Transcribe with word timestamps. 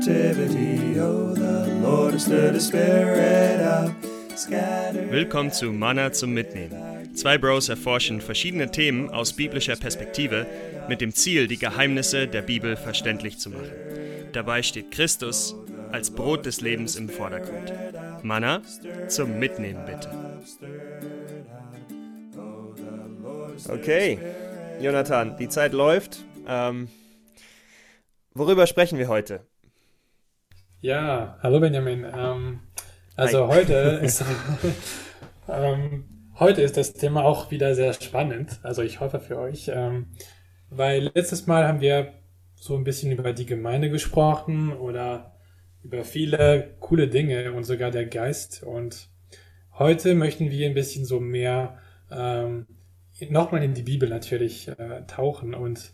captivity. 0.00 0.98
Oh, 0.98 1.34
the 1.34 1.80
Lord 1.82 2.14
has 2.14 2.24
stirred 2.24 2.54
the 2.54 2.60
spirit 2.60 3.60
up. 3.60 3.90
Willkommen 5.10 5.52
zu 5.52 5.72
Manna 5.72 6.12
zum 6.12 6.32
Mitnehmen. 6.32 7.14
Zwei 7.14 7.36
Bros 7.36 7.68
erforschen 7.68 8.22
verschiedene 8.22 8.70
Themen 8.70 9.10
aus 9.10 9.34
biblischer 9.34 9.76
Perspektive 9.76 10.46
mit 10.88 11.02
dem 11.02 11.12
Ziel, 11.12 11.46
die 11.46 11.58
Geheimnisse 11.58 12.26
der 12.26 12.40
Bibel 12.40 12.76
verständlich 12.76 13.38
zu 13.38 13.50
machen. 13.50 13.70
Dabei 14.32 14.62
steht 14.62 14.90
Christus 14.92 15.54
als 15.92 16.10
Brot 16.10 16.46
des 16.46 16.62
Lebens 16.62 16.96
im 16.96 17.10
Vordergrund. 17.10 17.72
Manna 18.22 18.62
zum 19.08 19.38
Mitnehmen 19.38 19.84
bitte. 19.84 20.08
Okay, 23.68 24.18
Jonathan, 24.80 25.36
die 25.36 25.48
Zeit 25.48 25.74
läuft. 25.74 26.24
Ähm, 26.48 26.88
worüber 28.32 28.66
sprechen 28.66 28.98
wir 28.98 29.08
heute? 29.08 29.49
Ja, 30.82 31.36
hallo 31.42 31.60
Benjamin. 31.60 32.06
Ähm, 32.10 32.60
also 33.14 33.48
Hi. 33.48 33.58
heute 33.58 33.74
ist 34.02 34.24
ähm, 35.46 36.04
heute 36.38 36.62
ist 36.62 36.78
das 36.78 36.94
Thema 36.94 37.22
auch 37.22 37.50
wieder 37.50 37.74
sehr 37.74 37.92
spannend. 37.92 38.58
Also 38.62 38.80
ich 38.80 38.98
hoffe 38.98 39.20
für 39.20 39.38
euch, 39.38 39.70
ähm, 39.74 40.06
weil 40.70 41.10
letztes 41.14 41.46
Mal 41.46 41.68
haben 41.68 41.82
wir 41.82 42.14
so 42.54 42.76
ein 42.76 42.84
bisschen 42.84 43.12
über 43.12 43.34
die 43.34 43.44
Gemeinde 43.44 43.90
gesprochen 43.90 44.72
oder 44.72 45.36
über 45.82 46.02
viele 46.02 46.76
coole 46.80 47.08
Dinge 47.08 47.52
und 47.52 47.64
sogar 47.64 47.90
der 47.90 48.06
Geist. 48.06 48.62
Und 48.62 49.10
heute 49.78 50.14
möchten 50.14 50.50
wir 50.50 50.66
ein 50.66 50.74
bisschen 50.74 51.04
so 51.04 51.20
mehr 51.20 51.76
ähm, 52.10 52.66
nochmal 53.28 53.62
in 53.64 53.74
die 53.74 53.82
Bibel 53.82 54.08
natürlich 54.08 54.68
äh, 54.68 55.04
tauchen 55.06 55.52
und 55.52 55.92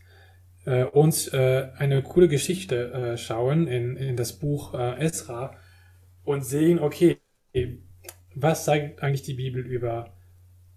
äh, 0.66 0.84
uns 0.84 1.29
äh, 1.29 1.68
eine 1.79 2.02
coole 2.02 2.29
Geschichte 2.29 2.93
äh, 2.93 3.16
schauen 3.16 3.66
in, 3.68 3.96
in 3.96 4.16
das 4.16 4.35
Buch 4.35 4.74
äh, 4.74 4.99
Esra 4.99 5.57
und 6.24 6.45
sehen, 6.45 6.80
okay, 6.80 7.18
was 8.35 8.65
sagt 8.65 9.02
eigentlich 9.02 9.23
die 9.23 9.35
Bibel 9.35 9.65
über 9.65 10.13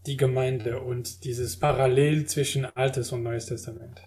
die 0.05 0.15
Gemeinde 0.15 0.79
und 0.79 1.25
dieses 1.25 1.59
Parallel 1.59 2.25
zwischen 2.25 2.65
Altes 2.65 3.11
und 3.11 3.23
Neues 3.23 3.47
Testament? 3.47 4.01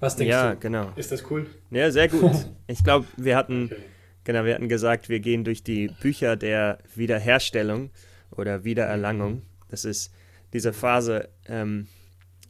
Was 0.00 0.16
denkst 0.16 0.30
ja, 0.30 0.42
du? 0.42 0.48
Ja, 0.48 0.54
genau. 0.54 0.92
Ist 0.96 1.12
das 1.12 1.30
cool? 1.30 1.46
Ja, 1.70 1.90
sehr 1.90 2.08
gut. 2.08 2.32
Ich 2.66 2.84
glaube, 2.84 3.06
wir 3.16 3.36
hatten, 3.36 3.64
okay. 3.64 3.76
genau, 4.22 4.44
wir 4.44 4.54
hatten 4.54 4.68
gesagt, 4.68 5.08
wir 5.08 5.18
gehen 5.18 5.42
durch 5.42 5.64
die 5.64 5.88
Bücher 6.00 6.36
der 6.36 6.78
Wiederherstellung 6.94 7.90
oder 8.30 8.62
Wiedererlangung. 8.62 9.42
Das 9.68 9.84
ist 9.84 10.14
diese 10.52 10.72
Phase, 10.72 11.30
ähm, 11.46 11.88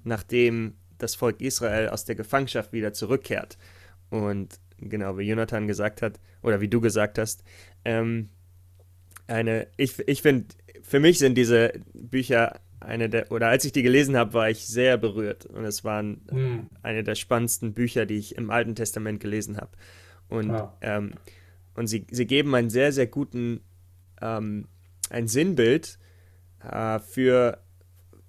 nachdem 0.04 0.74
das 1.02 1.14
Volk 1.14 1.40
Israel 1.40 1.88
aus 1.88 2.04
der 2.04 2.14
Gefangenschaft 2.14 2.72
wieder 2.72 2.92
zurückkehrt. 2.92 3.58
Und 4.10 4.58
genau, 4.78 5.18
wie 5.18 5.28
Jonathan 5.28 5.66
gesagt 5.66 6.02
hat, 6.02 6.20
oder 6.42 6.60
wie 6.60 6.68
du 6.68 6.80
gesagt 6.80 7.18
hast, 7.18 7.44
ähm, 7.84 8.28
eine, 9.26 9.68
ich, 9.76 9.98
ich 10.08 10.22
finde, 10.22 10.46
für 10.82 11.00
mich 11.00 11.18
sind 11.18 11.36
diese 11.36 11.72
Bücher 11.94 12.60
eine 12.80 13.10
der, 13.10 13.30
oder 13.30 13.48
als 13.48 13.64
ich 13.64 13.72
die 13.72 13.82
gelesen 13.82 14.16
habe, 14.16 14.32
war 14.32 14.50
ich 14.50 14.66
sehr 14.66 14.96
berührt. 14.96 15.46
Und 15.46 15.64
es 15.64 15.84
waren 15.84 16.22
mhm. 16.30 16.70
eine 16.82 17.04
der 17.04 17.14
spannendsten 17.14 17.74
Bücher, 17.74 18.06
die 18.06 18.16
ich 18.16 18.36
im 18.36 18.50
Alten 18.50 18.74
Testament 18.74 19.20
gelesen 19.20 19.58
habe. 19.58 19.70
Und, 20.28 20.48
ja. 20.48 20.76
ähm, 20.80 21.12
und 21.74 21.86
sie, 21.86 22.06
sie 22.10 22.26
geben 22.26 22.54
einen 22.54 22.70
sehr, 22.70 22.92
sehr 22.92 23.06
guten, 23.06 23.60
ähm, 24.20 24.66
ein 25.10 25.28
Sinnbild 25.28 25.98
äh, 26.68 26.98
für, 27.00 27.58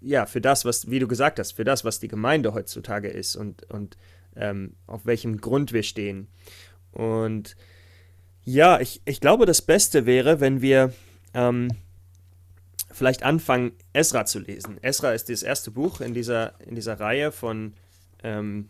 ja, 0.02 0.26
für 0.26 0.42
das, 0.42 0.66
was, 0.66 0.90
wie 0.90 1.00
du 1.00 1.08
gesagt 1.08 1.40
hast, 1.40 1.54
für 1.54 1.64
das, 1.64 1.86
was 1.86 2.00
die 2.00 2.08
Gemeinde 2.08 2.54
heutzutage 2.54 3.08
ist 3.08 3.36
und, 3.36 3.64
und 3.70 3.98
ähm, 4.36 4.76
auf 4.88 5.06
welchem 5.06 5.40
Grund 5.40 5.74
wir 5.74 5.84
stehen. 5.84 6.28
Und 6.92 7.56
ja, 8.44 8.80
ich, 8.80 9.02
ich 9.06 9.22
glaube, 9.22 9.46
das 9.46 9.62
Beste 9.62 10.06
wäre, 10.06 10.40
wenn 10.40 10.62
wir 10.62 10.94
ähm, 11.34 11.70
vielleicht 12.92 13.24
anfangen, 13.24 13.72
Esra 13.94 14.26
zu 14.26 14.40
lesen. 14.40 14.78
Esra 14.82 15.14
ist 15.14 15.30
das 15.30 15.44
erste 15.44 15.72
Buch 15.72 16.02
in 16.02 16.14
dieser, 16.14 16.60
in 16.62 16.76
dieser 16.76 17.00
Reihe 17.00 17.32
von 17.32 17.74
ähm, 18.24 18.70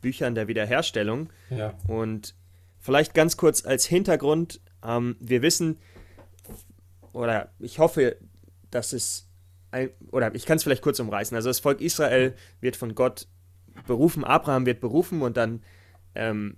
Büchern 0.00 0.34
der 0.34 0.48
Wiederherstellung. 0.48 1.30
Ja. 1.50 1.74
Und 1.86 2.34
vielleicht 2.80 3.14
ganz 3.14 3.36
kurz 3.36 3.64
als 3.64 3.86
Hintergrund, 3.86 4.60
ähm, 4.84 5.16
wir 5.20 5.42
wissen, 5.42 5.78
oder 7.12 7.52
ich 7.58 7.78
hoffe, 7.78 8.16
dass 8.70 8.92
es, 8.92 9.23
oder 10.10 10.34
ich 10.34 10.46
kann 10.46 10.56
es 10.56 10.62
vielleicht 10.62 10.82
kurz 10.82 11.00
umreißen. 11.00 11.34
Also 11.34 11.50
das 11.50 11.60
Volk 11.60 11.80
Israel 11.80 12.34
wird 12.60 12.76
von 12.76 12.94
Gott 12.94 13.26
berufen, 13.86 14.24
Abraham 14.24 14.66
wird 14.66 14.80
berufen 14.80 15.22
und 15.22 15.36
dann, 15.36 15.62
ähm, 16.14 16.56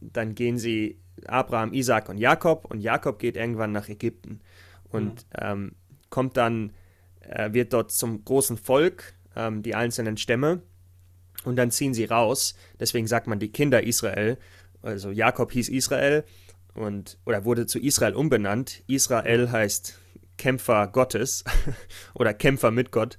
dann 0.00 0.34
gehen 0.34 0.58
sie 0.58 1.00
Abraham, 1.26 1.72
Isaac 1.72 2.08
und 2.08 2.18
Jakob 2.18 2.64
und 2.66 2.80
Jakob 2.80 3.18
geht 3.18 3.36
irgendwann 3.36 3.72
nach 3.72 3.88
Ägypten 3.88 4.40
und 4.84 5.26
mhm. 5.26 5.38
ähm, 5.38 5.72
kommt 6.10 6.36
dann, 6.36 6.72
äh, 7.20 7.52
wird 7.52 7.72
dort 7.72 7.92
zum 7.92 8.24
großen 8.24 8.56
Volk, 8.56 9.14
ähm, 9.36 9.62
die 9.62 9.74
einzelnen 9.74 10.16
Stämme 10.16 10.62
und 11.44 11.56
dann 11.56 11.70
ziehen 11.70 11.94
sie 11.94 12.04
raus. 12.04 12.54
Deswegen 12.78 13.06
sagt 13.06 13.26
man 13.26 13.38
die 13.38 13.50
Kinder 13.50 13.82
Israel. 13.82 14.38
Also 14.82 15.10
Jakob 15.10 15.52
hieß 15.52 15.68
Israel 15.68 16.24
und 16.74 17.18
oder 17.26 17.44
wurde 17.44 17.66
zu 17.66 17.78
Israel 17.78 18.14
umbenannt. 18.14 18.82
Israel 18.86 19.50
heißt 19.50 19.98
Kämpfer 20.36 20.86
Gottes 20.88 21.44
oder 22.14 22.34
Kämpfer 22.34 22.70
mit 22.70 22.90
Gott. 22.90 23.18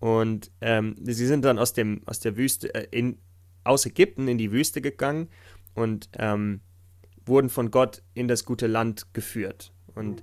Und 0.00 0.50
ähm, 0.60 0.96
sie 1.02 1.26
sind 1.26 1.44
dann 1.44 1.58
aus 1.58 1.72
dem 1.72 2.02
aus 2.06 2.20
der 2.20 2.36
Wüste 2.36 2.74
äh, 2.74 2.86
in 2.90 3.18
aus 3.64 3.86
Ägypten 3.86 4.28
in 4.28 4.38
die 4.38 4.52
Wüste 4.52 4.80
gegangen 4.82 5.28
und 5.74 6.10
ähm, 6.18 6.60
wurden 7.24 7.48
von 7.48 7.70
Gott 7.70 8.02
in 8.12 8.28
das 8.28 8.44
gute 8.44 8.66
Land 8.66 9.14
geführt. 9.14 9.72
Und 9.94 10.22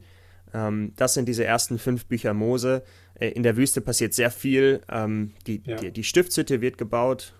ähm, 0.53 0.93
das 0.95 1.13
sind 1.13 1.27
diese 1.27 1.45
ersten 1.45 1.79
fünf 1.79 2.05
Bücher 2.05 2.33
Mose. 2.33 2.83
Äh, 3.15 3.29
in 3.29 3.43
der 3.43 3.57
Wüste 3.57 3.81
passiert 3.81 4.13
sehr 4.13 4.31
viel. 4.31 4.81
Ähm, 4.89 5.33
die, 5.47 5.63
ja. 5.65 5.77
die, 5.77 5.91
die, 5.91 6.03
Stiftshütte 6.03 6.61
wird 6.61 6.77
gebaut. 6.77 7.33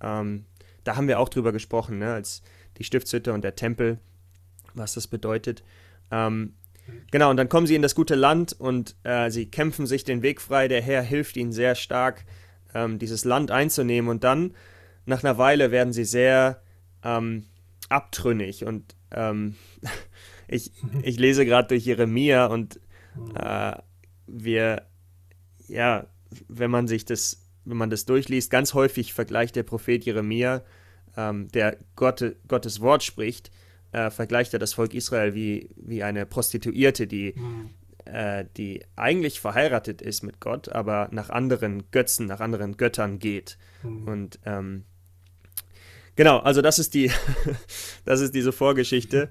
Ähm, 0.00 0.46
da 0.82 0.96
haben 0.96 1.08
wir 1.08 1.18
auch 1.18 1.28
drüber 1.28 1.52
gesprochen, 1.52 1.98
ne, 1.98 2.12
als 2.12 2.42
die 2.78 2.84
Stiftshütte 2.84 3.32
und 3.32 3.44
der 3.44 3.54
Tempel, 3.54 3.98
was 4.74 4.94
das 4.94 5.06
bedeutet. 5.06 5.62
Ähm, 6.10 6.54
genau, 7.10 7.30
und 7.30 7.36
dann 7.36 7.48
kommen 7.48 7.66
sie 7.66 7.74
in 7.74 7.82
das 7.82 7.94
gute 7.94 8.14
Land 8.14 8.52
und 8.52 8.96
äh, 9.02 9.30
sie 9.30 9.46
kämpfen 9.50 9.86
sich 9.86 10.04
den 10.04 10.22
Weg 10.22 10.40
frei. 10.40 10.68
Der 10.68 10.82
Herr 10.82 11.02
hilft 11.02 11.36
ihnen 11.36 11.52
sehr 11.52 11.74
stark, 11.74 12.24
ähm, 12.74 12.98
dieses 12.98 13.24
Land 13.24 13.50
einzunehmen. 13.50 14.10
Und 14.10 14.24
dann, 14.24 14.54
nach 15.06 15.22
einer 15.22 15.38
Weile, 15.38 15.70
werden 15.70 15.92
sie 15.92 16.04
sehr 16.04 16.62
ähm, 17.02 17.46
abtrünnig 17.88 18.64
und 18.64 18.96
ähm, 19.10 19.56
ich, 20.48 20.72
ich 21.02 21.18
lese 21.18 21.44
gerade 21.44 21.68
durch 21.68 21.84
Jeremia 21.84 22.46
und 22.46 22.80
äh, 23.34 23.72
wir, 24.26 24.82
ja, 25.68 26.06
wenn 26.48 26.70
man 26.70 26.88
sich 26.88 27.04
das, 27.04 27.46
wenn 27.64 27.76
man 27.76 27.90
das 27.90 28.04
durchliest, 28.04 28.50
ganz 28.50 28.74
häufig 28.74 29.12
vergleicht 29.12 29.56
der 29.56 29.62
Prophet 29.62 30.04
Jeremia, 30.04 30.62
ähm, 31.16 31.48
der 31.48 31.78
Gott, 31.96 32.36
Gottes 32.48 32.80
Wort 32.80 33.02
spricht, 33.02 33.50
äh, 33.94 34.10
vergleicht 34.10 34.52
er 34.52 34.58
das 34.58 34.74
Volk 34.74 34.92
Israel 34.94 35.34
wie, 35.34 35.70
wie 35.76 36.02
eine 36.02 36.26
Prostituierte, 36.26 37.06
die, 37.06 37.34
mhm. 37.36 37.70
äh, 38.04 38.44
die 38.56 38.82
eigentlich 38.96 39.40
verheiratet 39.40 40.02
ist 40.02 40.22
mit 40.22 40.40
Gott, 40.40 40.68
aber 40.68 41.08
nach 41.12 41.30
anderen 41.30 41.90
Götzen, 41.90 42.26
nach 42.26 42.40
anderen 42.40 42.76
Göttern 42.76 43.18
geht. 43.18 43.56
Mhm. 43.82 44.08
Und 44.08 44.38
ähm, 44.44 44.84
Genau, 46.16 46.38
also 46.38 46.62
das 46.62 46.78
ist 46.78 46.94
die, 46.94 47.10
das 48.04 48.20
ist 48.20 48.34
diese 48.34 48.52
Vorgeschichte. 48.52 49.28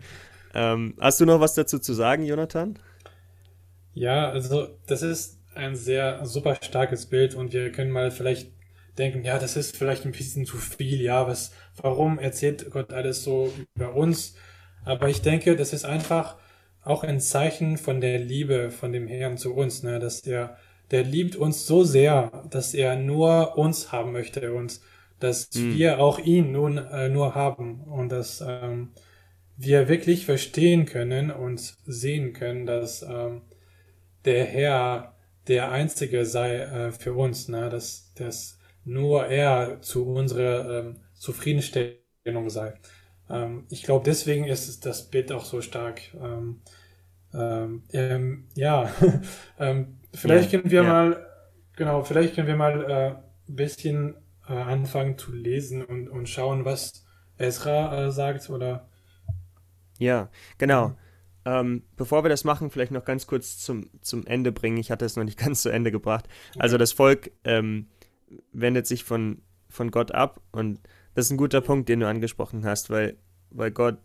Ähm, 0.53 0.95
hast 0.99 1.19
du 1.19 1.25
noch 1.25 1.39
was 1.39 1.53
dazu 1.53 1.79
zu 1.79 1.93
sagen, 1.93 2.25
Jonathan? 2.25 2.77
Ja, 3.93 4.29
also 4.29 4.67
das 4.85 5.01
ist 5.01 5.39
ein 5.55 5.75
sehr 5.75 6.25
super 6.25 6.57
starkes 6.61 7.05
Bild 7.05 7.35
und 7.35 7.53
wir 7.53 7.71
können 7.71 7.91
mal 7.91 8.11
vielleicht 8.11 8.51
denken, 8.97 9.23
ja, 9.23 9.39
das 9.39 9.55
ist 9.55 9.77
vielleicht 9.77 10.05
ein 10.05 10.11
bisschen 10.11 10.45
zu 10.45 10.57
viel, 10.57 11.01
ja, 11.01 11.27
was, 11.27 11.53
warum 11.77 12.19
erzählt 12.19 12.69
Gott 12.69 12.91
alles 12.91 13.23
so 13.23 13.51
über 13.75 13.95
uns? 13.95 14.35
Aber 14.85 15.09
ich 15.09 15.21
denke, 15.21 15.55
das 15.55 15.73
ist 15.73 15.85
einfach 15.85 16.35
auch 16.83 17.03
ein 17.03 17.19
Zeichen 17.19 17.77
von 17.77 18.01
der 18.01 18.19
Liebe 18.19 18.71
von 18.71 18.91
dem 18.91 19.07
Herrn 19.07 19.37
zu 19.37 19.53
uns, 19.53 19.83
ne, 19.83 19.99
dass 19.99 20.21
er, 20.21 20.57
der 20.91 21.03
liebt 21.03 21.35
uns 21.35 21.65
so 21.65 21.83
sehr, 21.83 22.43
dass 22.49 22.73
er 22.73 22.95
nur 22.95 23.57
uns 23.57 23.91
haben 23.91 24.11
möchte 24.11 24.53
und 24.53 24.81
dass 25.19 25.49
mhm. 25.53 25.75
wir 25.75 25.99
auch 25.99 26.19
ihn 26.19 26.51
nun 26.51 26.77
äh, 26.77 27.07
nur 27.07 27.35
haben 27.35 27.81
und 27.85 28.09
dass 28.11 28.43
ähm, 28.45 28.91
wir 29.55 29.87
wirklich 29.87 30.25
verstehen 30.25 30.85
können 30.85 31.31
und 31.31 31.75
sehen 31.85 32.33
können, 32.33 32.65
dass 32.65 33.03
ähm, 33.03 33.43
der 34.25 34.43
Herr 34.45 35.15
der 35.47 35.71
Einzige 35.71 36.25
sei 36.25 36.57
äh, 36.57 36.91
für 36.91 37.13
uns, 37.13 37.47
ne? 37.47 37.69
dass, 37.69 38.13
dass 38.15 38.59
nur 38.85 39.27
er 39.27 39.81
zu 39.81 40.05
unserer 40.07 40.79
ähm, 40.79 40.95
Zufriedenstellung 41.13 42.49
sei. 42.49 42.73
Ähm, 43.33 43.65
ich 43.69 43.83
glaube, 43.83 44.05
deswegen 44.05 44.45
ist 44.45 44.85
das 44.85 45.09
Bild 45.09 45.31
auch 45.31 45.45
so 45.45 45.61
stark. 45.61 46.01
Ähm, 46.21 46.61
ähm, 47.33 47.83
ähm 47.91 48.47
ja, 48.55 48.91
ähm, 49.59 49.97
vielleicht 50.13 50.51
können 50.51 50.69
wir 50.69 50.83
ja. 50.83 50.89
mal, 50.89 51.27
genau, 51.75 52.03
vielleicht 52.03 52.35
können 52.35 52.47
wir 52.47 52.55
mal 52.55 52.83
äh, 52.83 53.09
ein 53.49 53.55
bisschen 53.55 54.15
äh, 54.47 54.53
anfangen 54.53 55.17
zu 55.17 55.33
lesen 55.33 55.83
und, 55.83 56.09
und 56.09 56.29
schauen, 56.29 56.65
was 56.65 57.05
Ezra 57.37 58.05
äh, 58.05 58.11
sagt 58.11 58.49
oder 58.49 58.87
Ja, 59.97 60.29
genau. 60.57 60.95
Ähm, 61.45 61.83
bevor 61.97 62.23
wir 62.23 62.29
das 62.29 62.45
machen, 62.45 62.69
vielleicht 62.69 62.91
noch 62.91 63.03
ganz 63.03 63.27
kurz 63.27 63.57
zum, 63.57 63.89
zum 64.01 64.25
Ende 64.25 64.51
bringen. 64.51 64.77
Ich 64.77 64.91
hatte 64.91 65.05
es 65.05 65.15
noch 65.15 65.23
nicht 65.23 65.39
ganz 65.43 65.61
zu 65.61 65.69
Ende 65.69 65.91
gebracht. 65.91 66.27
Also 66.57 66.77
das 66.77 66.91
Volk 66.91 67.31
ähm, 67.43 67.87
wendet 68.51 68.87
sich 68.87 69.03
von, 69.03 69.41
von 69.69 69.91
Gott 69.91 70.11
ab 70.11 70.39
und 70.51 70.79
das 71.15 71.25
ist 71.25 71.31
ein 71.31 71.37
guter 71.37 71.61
Punkt, 71.61 71.89
den 71.89 71.99
du 71.99 72.07
angesprochen 72.07 72.65
hast, 72.65 72.89
weil, 72.89 73.17
weil 73.49 73.71
Gott 73.71 73.97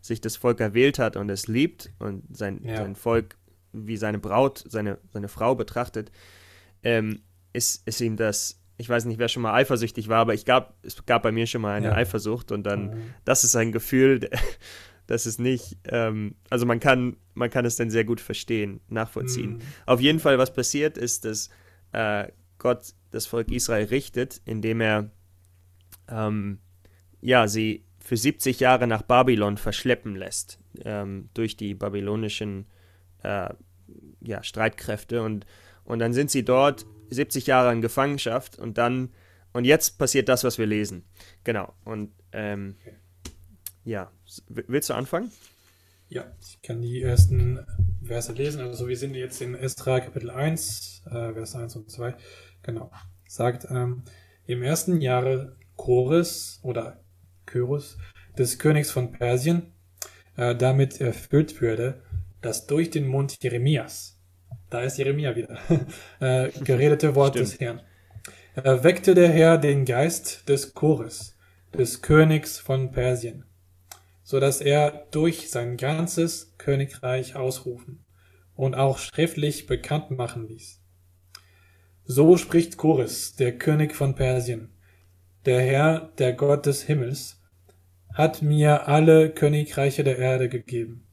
sich 0.00 0.20
das 0.20 0.36
Volk 0.36 0.60
erwählt 0.60 0.98
hat 0.98 1.16
und 1.16 1.30
es 1.30 1.48
liebt 1.48 1.90
und 1.98 2.24
sein, 2.36 2.60
Ja. 2.62 2.76
sein 2.76 2.94
Volk 2.96 3.36
wie 3.72 3.96
seine 3.96 4.18
Braut, 4.18 4.64
seine, 4.68 4.98
seine 5.12 5.28
Frau 5.28 5.54
betrachtet, 5.54 6.10
ähm, 6.82 7.20
ist, 7.52 7.86
ist 7.86 8.00
ihm 8.00 8.16
das, 8.16 8.60
ich 8.78 8.88
weiß 8.88 9.04
nicht, 9.06 9.18
wer 9.18 9.28
schon 9.28 9.42
mal 9.42 9.54
eifersüchtig 9.54 10.08
war, 10.08 10.18
aber 10.18 10.34
ich 10.34 10.44
gab, 10.44 10.74
es 10.82 11.04
gab 11.06 11.22
bei 11.22 11.32
mir 11.32 11.46
schon 11.46 11.62
mal 11.62 11.74
eine 11.74 11.88
Ja. 11.88 11.94
Eifersucht 11.94 12.52
und 12.52 12.62
dann, 12.64 12.86
Mhm. 12.88 13.14
das 13.24 13.44
ist 13.44 13.56
ein 13.56 13.72
Gefühl, 13.72 14.20
das 15.06 15.26
ist 15.26 15.38
nicht, 15.40 15.76
ähm, 15.84 16.34
also 16.50 16.66
man 16.66 16.80
kann, 16.80 17.16
man 17.34 17.50
kann 17.50 17.64
es 17.64 17.76
dann 17.76 17.90
sehr 17.90 18.04
gut 18.04 18.20
verstehen, 18.20 18.80
nachvollziehen. 18.88 19.52
Mhm. 19.54 19.60
Auf 19.86 20.00
jeden 20.00 20.20
Fall, 20.20 20.38
was 20.38 20.52
passiert, 20.52 20.96
ist, 20.98 21.24
dass 21.24 21.48
äh, 21.92 22.28
Gott 22.58 22.94
das 23.10 23.26
Volk 23.26 23.50
Israel 23.52 23.86
richtet, 23.86 24.40
indem 24.44 24.80
er 24.80 25.10
ähm, 26.08 26.58
ja, 27.20 27.48
sie 27.48 27.84
für 27.98 28.16
70 28.16 28.60
Jahre 28.60 28.86
nach 28.86 29.02
Babylon 29.02 29.56
verschleppen 29.56 30.14
lässt 30.14 30.60
ähm, 30.84 31.28
durch 31.34 31.56
die 31.56 31.74
babylonischen 31.74 32.66
äh, 33.22 33.48
ja, 34.20 34.42
Streitkräfte 34.42 35.22
und, 35.22 35.46
und 35.84 35.98
dann 35.98 36.12
sind 36.12 36.30
sie 36.30 36.44
dort 36.44 36.86
70 37.10 37.46
Jahre 37.46 37.72
in 37.72 37.80
Gefangenschaft 37.80 38.58
und 38.58 38.78
dann 38.78 39.10
und 39.56 39.64
jetzt 39.64 39.98
passiert 39.98 40.28
das, 40.28 40.44
was 40.44 40.58
wir 40.58 40.66
lesen. 40.66 41.04
Genau. 41.42 41.72
Und 41.86 42.12
ähm, 42.32 42.76
ja, 43.84 44.12
willst 44.48 44.90
du 44.90 44.94
anfangen? 44.94 45.32
Ja, 46.10 46.26
ich 46.42 46.60
kann 46.60 46.82
die 46.82 47.00
ersten 47.00 47.64
Verse 48.04 48.32
lesen. 48.34 48.60
Also 48.60 48.86
wir 48.86 48.98
sind 48.98 49.14
jetzt 49.14 49.40
in 49.40 49.54
Esra 49.54 50.00
Kapitel 50.00 50.28
1, 50.28 51.04
äh, 51.06 51.32
Vers 51.32 51.54
1 51.54 51.74
und 51.76 51.90
2. 51.90 52.14
Genau. 52.64 52.90
Sagt, 53.26 53.66
ähm, 53.70 54.02
im 54.44 54.62
ersten 54.62 55.00
Jahre 55.00 55.56
Chores 55.76 56.60
oder 56.62 57.00
Kyros 57.46 57.98
des 58.36 58.58
Königs 58.58 58.90
von 58.90 59.12
Persien, 59.12 59.72
äh, 60.36 60.54
damit 60.54 61.00
erfüllt 61.00 61.60
würde, 61.60 62.02
dass 62.40 62.66
durch 62.66 62.90
den 62.90 63.06
Mund 63.06 63.36
Jeremias, 63.40 64.18
da 64.70 64.82
ist 64.82 64.98
Jeremia 64.98 65.34
wieder, 65.36 65.58
äh, 66.20 66.50
geredete 66.62 67.14
Wort 67.14 67.34
Stimmt. 67.34 67.52
des 67.52 67.60
Herrn, 67.60 67.80
äh, 68.56 68.82
weckte 68.82 69.14
der 69.14 69.28
Herr 69.28 69.58
den 69.58 69.84
Geist 69.84 70.48
des 70.48 70.74
Chores, 70.74 71.36
des 71.72 72.02
Königs 72.02 72.58
von 72.58 72.90
Persien, 72.90 73.44
so 74.22 74.40
dass 74.40 74.60
er 74.60 75.06
durch 75.10 75.50
sein 75.50 75.76
ganzes 75.76 76.54
Königreich 76.58 77.36
ausrufen 77.36 78.04
und 78.54 78.74
auch 78.74 78.98
schriftlich 78.98 79.66
bekannt 79.66 80.10
machen 80.10 80.48
ließ. 80.48 80.80
So 82.04 82.36
spricht 82.36 82.76
Chores, 82.76 83.34
der 83.36 83.58
König 83.58 83.94
von 83.94 84.14
Persien. 84.14 84.70
Der 85.46 85.60
Herr, 85.60 86.12
der 86.18 86.32
Gott 86.32 86.66
des 86.66 86.82
Himmels, 86.82 87.40
hat 88.12 88.42
mir 88.42 88.88
alle 88.88 89.30
Königreiche 89.30 90.02
der 90.02 90.18
Erde 90.18 90.48
gegeben, 90.48 91.06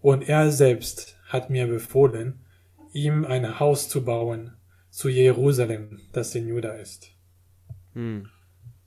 und 0.00 0.28
er 0.28 0.50
selbst 0.50 1.18
hat 1.26 1.50
mir 1.50 1.66
befohlen, 1.66 2.40
ihm 2.92 3.24
ein 3.24 3.60
Haus 3.60 3.88
zu 3.88 4.04
bauen 4.04 4.56
zu 4.90 5.08
Jerusalem, 5.10 6.00
das 6.12 6.34
in 6.34 6.48
Juda 6.48 6.72
ist. 6.72 7.10
Hm. 7.92 8.28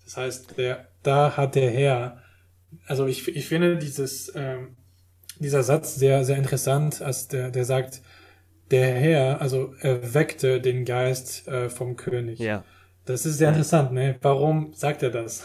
Das 0.03 0.17
heißt, 0.17 0.57
der, 0.57 0.87
da 1.03 1.37
hat 1.37 1.53
der 1.53 1.69
Herr, 1.69 2.23
also 2.87 3.05
ich, 3.05 3.27
ich 3.27 3.47
finde 3.47 3.77
dieses, 3.77 4.31
ähm, 4.35 4.77
dieser 5.37 5.61
Satz 5.61 5.95
sehr, 5.95 6.25
sehr 6.25 6.37
interessant, 6.37 7.01
als 7.01 7.27
der, 7.27 7.51
der 7.51 7.65
sagt, 7.65 8.01
der 8.71 8.95
Herr, 8.95 9.41
also 9.41 9.75
er 9.81 10.15
weckte 10.15 10.61
den 10.61 10.85
Geist 10.85 11.47
äh, 11.47 11.69
vom 11.69 11.95
König. 11.95 12.39
Ja. 12.39 12.63
Das 13.09 13.25
ist 13.25 13.39
sehr 13.39 13.49
interessant, 13.49 13.91
ne? 13.91 14.19
Warum 14.21 14.71
sagt 14.73 15.01
er 15.01 15.09
das? 15.09 15.43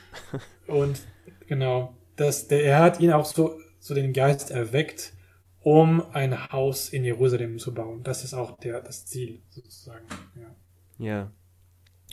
Und 0.66 0.98
genau, 1.46 1.96
das, 2.16 2.48
der, 2.48 2.64
er 2.64 2.80
hat 2.80 2.98
ihn 2.98 3.12
auch 3.12 3.24
so, 3.24 3.60
so 3.78 3.94
den 3.94 4.12
Geist 4.12 4.50
erweckt, 4.50 5.12
um 5.60 6.02
ein 6.12 6.50
Haus 6.50 6.88
in 6.88 7.04
Jerusalem 7.04 7.60
zu 7.60 7.72
bauen. 7.72 8.02
Das 8.02 8.24
ist 8.24 8.34
auch 8.34 8.58
der, 8.58 8.80
das 8.80 9.06
Ziel, 9.06 9.42
sozusagen. 9.48 10.06
Ja. 10.34 11.06
Ja. 11.06 11.32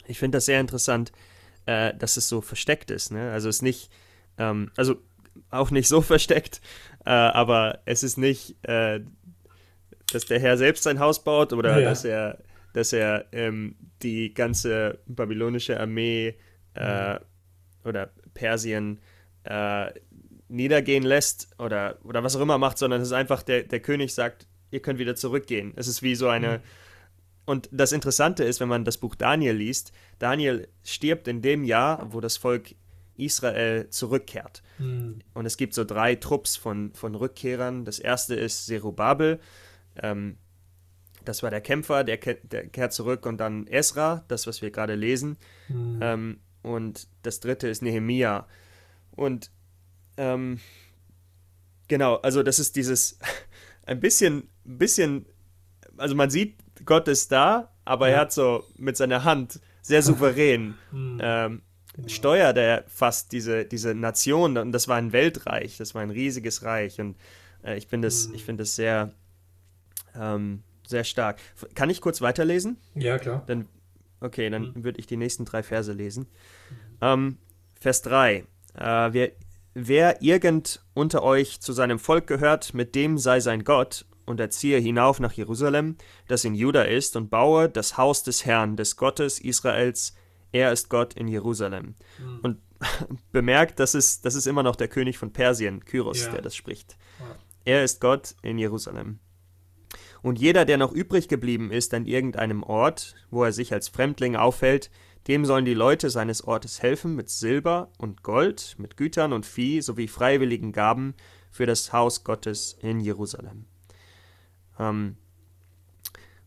Ich 0.05 0.19
finde 0.19 0.37
das 0.37 0.45
sehr 0.45 0.59
interessant, 0.59 1.11
äh, 1.65 1.91
dass 1.95 2.15
es 2.15 2.29
so 2.29 2.41
versteckt 2.41 2.91
ist. 2.91 3.11
Ne? 3.11 3.31
Also 3.31 3.49
es 3.49 3.55
ist 3.55 3.61
nicht, 3.63 3.89
ähm, 4.37 4.69
also 4.77 4.97
auch 5.49 5.71
nicht 5.71 5.87
so 5.87 6.01
versteckt, 6.03 6.61
äh, 7.05 7.09
aber 7.09 7.79
es 7.85 8.03
ist 8.03 8.17
nicht, 8.17 8.55
äh, 8.67 8.99
dass 10.13 10.25
der 10.25 10.39
Herr 10.39 10.59
selbst 10.59 10.83
sein 10.83 10.99
Haus 10.99 11.23
baut 11.23 11.53
oder 11.53 11.79
Ja. 11.79 11.89
dass 11.89 12.05
er, 12.05 12.37
dass 12.75 12.91
er 12.91 13.25
ähm, 13.31 13.75
die 14.03 14.33
ganze 14.33 14.99
babylonische 15.05 15.79
Armee 15.79 16.35
äh, 16.73 17.19
oder 17.85 18.11
Persien 18.33 18.99
äh, 19.45 19.91
niedergehen 20.49 21.03
lässt 21.03 21.49
oder, 21.57 21.97
oder 22.03 22.21
was 22.23 22.35
auch 22.35 22.41
immer 22.41 22.57
macht, 22.57 22.77
sondern 22.77 22.99
es 22.99 23.07
ist 23.07 23.13
einfach, 23.13 23.43
der, 23.43 23.63
der 23.63 23.79
König 23.79 24.13
sagt, 24.13 24.45
ihr 24.71 24.81
könnt 24.81 24.99
wieder 24.99 25.15
zurückgehen. 25.15 25.71
Es 25.77 25.87
ist 25.87 26.03
wie 26.03 26.15
so 26.15 26.27
eine, 26.27 26.59
und 27.45 27.69
das 27.71 27.93
Interessante 27.93 28.43
ist, 28.43 28.59
wenn 28.59 28.67
man 28.67 28.83
das 28.83 28.97
Buch 28.97 29.15
Daniel 29.15 29.55
liest, 29.55 29.93
Daniel 30.19 30.67
stirbt 30.83 31.29
in 31.29 31.41
dem 31.41 31.63
Jahr, 31.63 32.11
wo 32.11 32.19
das 32.19 32.35
Volk 32.35 32.75
Israel 33.15 33.89
zurückkehrt. 33.89 34.63
Hm. 34.79 35.19
Und 35.33 35.45
es 35.45 35.55
gibt 35.55 35.73
so 35.73 35.85
drei 35.85 36.15
Trupps 36.15 36.57
von, 36.57 36.93
von 36.93 37.15
Rückkehrern. 37.15 37.85
Das 37.85 37.99
erste 37.99 38.35
ist 38.35 38.65
Zerubabel. 38.65 39.39
Ähm, 40.01 40.35
das 41.25 41.43
war 41.43 41.49
der 41.49 41.61
Kämpfer, 41.61 42.03
der, 42.03 42.17
ke 42.17 42.35
der 42.43 42.67
kehrt 42.67 42.93
zurück. 42.93 43.25
Und 43.25 43.37
dann 43.37 43.67
Esra, 43.67 44.23
das, 44.27 44.47
was 44.47 44.61
wir 44.61 44.71
gerade 44.71 44.95
lesen. 44.95 45.37
Hm. 45.67 45.99
Ähm, 46.01 46.39
und 46.61 47.07
das 47.23 47.39
dritte 47.39 47.67
ist 47.67 47.81
Nehemia. 47.81 48.47
Und 49.11 49.51
ähm, 50.17 50.59
genau, 51.87 52.15
also 52.15 52.43
das 52.43 52.59
ist 52.59 52.75
dieses 52.75 53.19
ein 53.85 53.99
bisschen, 53.99 54.49
bisschen, 54.63 55.25
also 55.97 56.15
man 56.15 56.29
sieht, 56.29 56.57
Gott 56.85 57.07
ist 57.07 57.31
da, 57.31 57.71
aber 57.85 58.07
er 58.09 58.15
Ja. 58.15 58.19
hat 58.21 58.33
so 58.33 58.63
mit 58.77 58.97
seiner 58.97 59.23
Hand 59.23 59.59
sehr 59.81 60.01
souverän 60.01 60.75
Hm. 60.91 61.19
ähm, 61.21 61.61
Genau. 61.93 62.09
steuert 62.09 62.57
er 62.57 62.83
fast 62.89 63.31
diese, 63.31 63.63
diese 63.63 63.95
Nation 63.95 64.57
und 64.57 64.73
das 64.73 64.89
war 64.89 64.97
ein 64.97 65.13
Weltreich, 65.13 65.77
das 65.77 65.95
war 65.95 66.01
ein 66.01 66.09
riesiges 66.09 66.61
Reich 66.63 66.99
und 66.99 67.15
äh, 67.63 67.77
ich 67.77 67.87
finde 67.87 68.07
das, 68.09 68.27
Mhm. 68.27 68.35
ich 68.35 68.43
finde 68.43 68.63
das 68.63 68.75
sehr, 68.75 69.13
ähm, 70.13 70.61
sehr 70.87 71.03
stark. 71.03 71.39
Kann 71.73 71.89
ich 71.89 72.01
kurz 72.01 72.21
weiterlesen? 72.21 72.77
Ja, 72.95 73.17
klar. 73.19 73.43
Dann, 73.47 73.67
okay, 74.21 74.49
dann 74.49 74.73
Mhm. 74.75 74.83
würde 74.83 74.99
ich 74.99 75.07
die 75.07 75.17
nächsten 75.17 75.45
drei 75.45 75.63
Verse 75.63 75.91
lesen. 75.91 76.27
Ähm, 77.01 77.37
Vers 77.79 78.01
3. 78.03 78.45
Äh, 78.75 79.13
wer, 79.13 79.31
wer 79.73 80.21
irgend 80.21 80.83
unter 80.93 81.23
euch 81.23 81.59
zu 81.61 81.73
seinem 81.73 81.99
Volk 81.99 82.27
gehört, 82.27 82.73
mit 82.73 82.95
dem 82.95 83.17
sei 83.17 83.39
sein 83.39 83.63
Gott, 83.63 84.05
und 84.25 84.39
er 84.39 84.49
ziehe 84.49 84.79
hinauf 84.79 85.19
nach 85.19 85.33
Jerusalem, 85.33 85.97
das 86.27 86.45
in 86.45 86.55
Juda 86.55 86.81
ist, 86.83 87.15
und 87.15 87.29
baue 87.29 87.69
das 87.69 87.95
Haus 87.97 88.23
des 88.23 88.45
Herrn, 88.45 88.75
des 88.75 88.95
Gottes 88.97 89.39
Israels. 89.39 90.15
Er 90.51 90.71
ist 90.71 90.89
Gott 90.89 91.13
in 91.13 91.27
Jerusalem. 91.27 91.95
Hm. 92.17 92.39
Und 92.41 92.57
bemerkt, 93.31 93.79
das 93.79 93.93
ist, 93.95 94.25
das 94.25 94.35
ist 94.35 94.47
immer 94.47 94.63
noch 94.63 94.75
der 94.75 94.87
König 94.87 95.17
von 95.17 95.31
Persien, 95.31 95.85
Kyros, 95.85 96.25
Ja. 96.25 96.31
der 96.31 96.41
das 96.41 96.55
spricht. 96.55 96.97
Ja. 97.19 97.35
Er 97.65 97.83
ist 97.83 98.01
Gott 98.01 98.35
in 98.41 98.57
Jerusalem. 98.57 99.19
Und 100.21 100.39
jeder, 100.39 100.65
der 100.65 100.77
noch 100.77 100.91
übrig 100.91 101.27
geblieben 101.27 101.71
ist 101.71 101.93
an 101.93 102.05
irgendeinem 102.05 102.63
Ort, 102.63 103.15
wo 103.29 103.43
er 103.43 103.51
sich 103.51 103.73
als 103.73 103.89
Fremdling 103.89 104.35
aufhält, 104.35 104.89
dem 105.27 105.45
sollen 105.45 105.65
die 105.65 105.73
Leute 105.73 106.09
seines 106.09 106.43
Ortes 106.43 106.81
helfen 106.81 107.15
mit 107.15 107.29
Silber 107.29 107.89
und 107.97 108.23
Gold, 108.23 108.75
mit 108.77 108.97
Gütern 108.97 109.33
und 109.33 109.45
Vieh 109.45 109.81
sowie 109.81 110.07
freiwilligen 110.07 110.71
Gaben 110.71 111.15
für 111.51 111.65
das 111.65 111.93
Haus 111.93 112.23
Gottes 112.23 112.77
in 112.81 112.99
Jerusalem. 112.99 113.65
Ähm, 114.79 115.17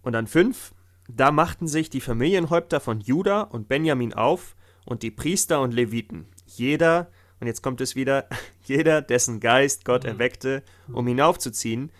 und 0.02 0.12
dann 0.12 0.26
fünf, 0.26 0.74
da 1.08 1.32
machten 1.32 1.66
sich 1.66 1.90
die 1.90 2.00
Familienhäupter 2.00 2.80
von 2.80 3.00
Juda 3.00 3.42
und 3.42 3.68
Benjamin 3.68 4.14
auf 4.14 4.54
und 4.84 5.02
die 5.02 5.10
Priester 5.10 5.60
und 5.60 5.72
Leviten, 5.72 6.26
jeder, 6.46 7.10
und 7.40 7.46
jetzt 7.46 7.62
kommt 7.62 7.80
es 7.80 7.96
wieder, 7.96 8.28
jeder, 8.64 9.02
dessen 9.02 9.40
Geist 9.40 9.84
Gott 9.84 10.04
Mhm. 10.04 10.10
erweckte, 10.10 10.62
um 10.92 11.06
hinaufzuziehen 11.06 11.90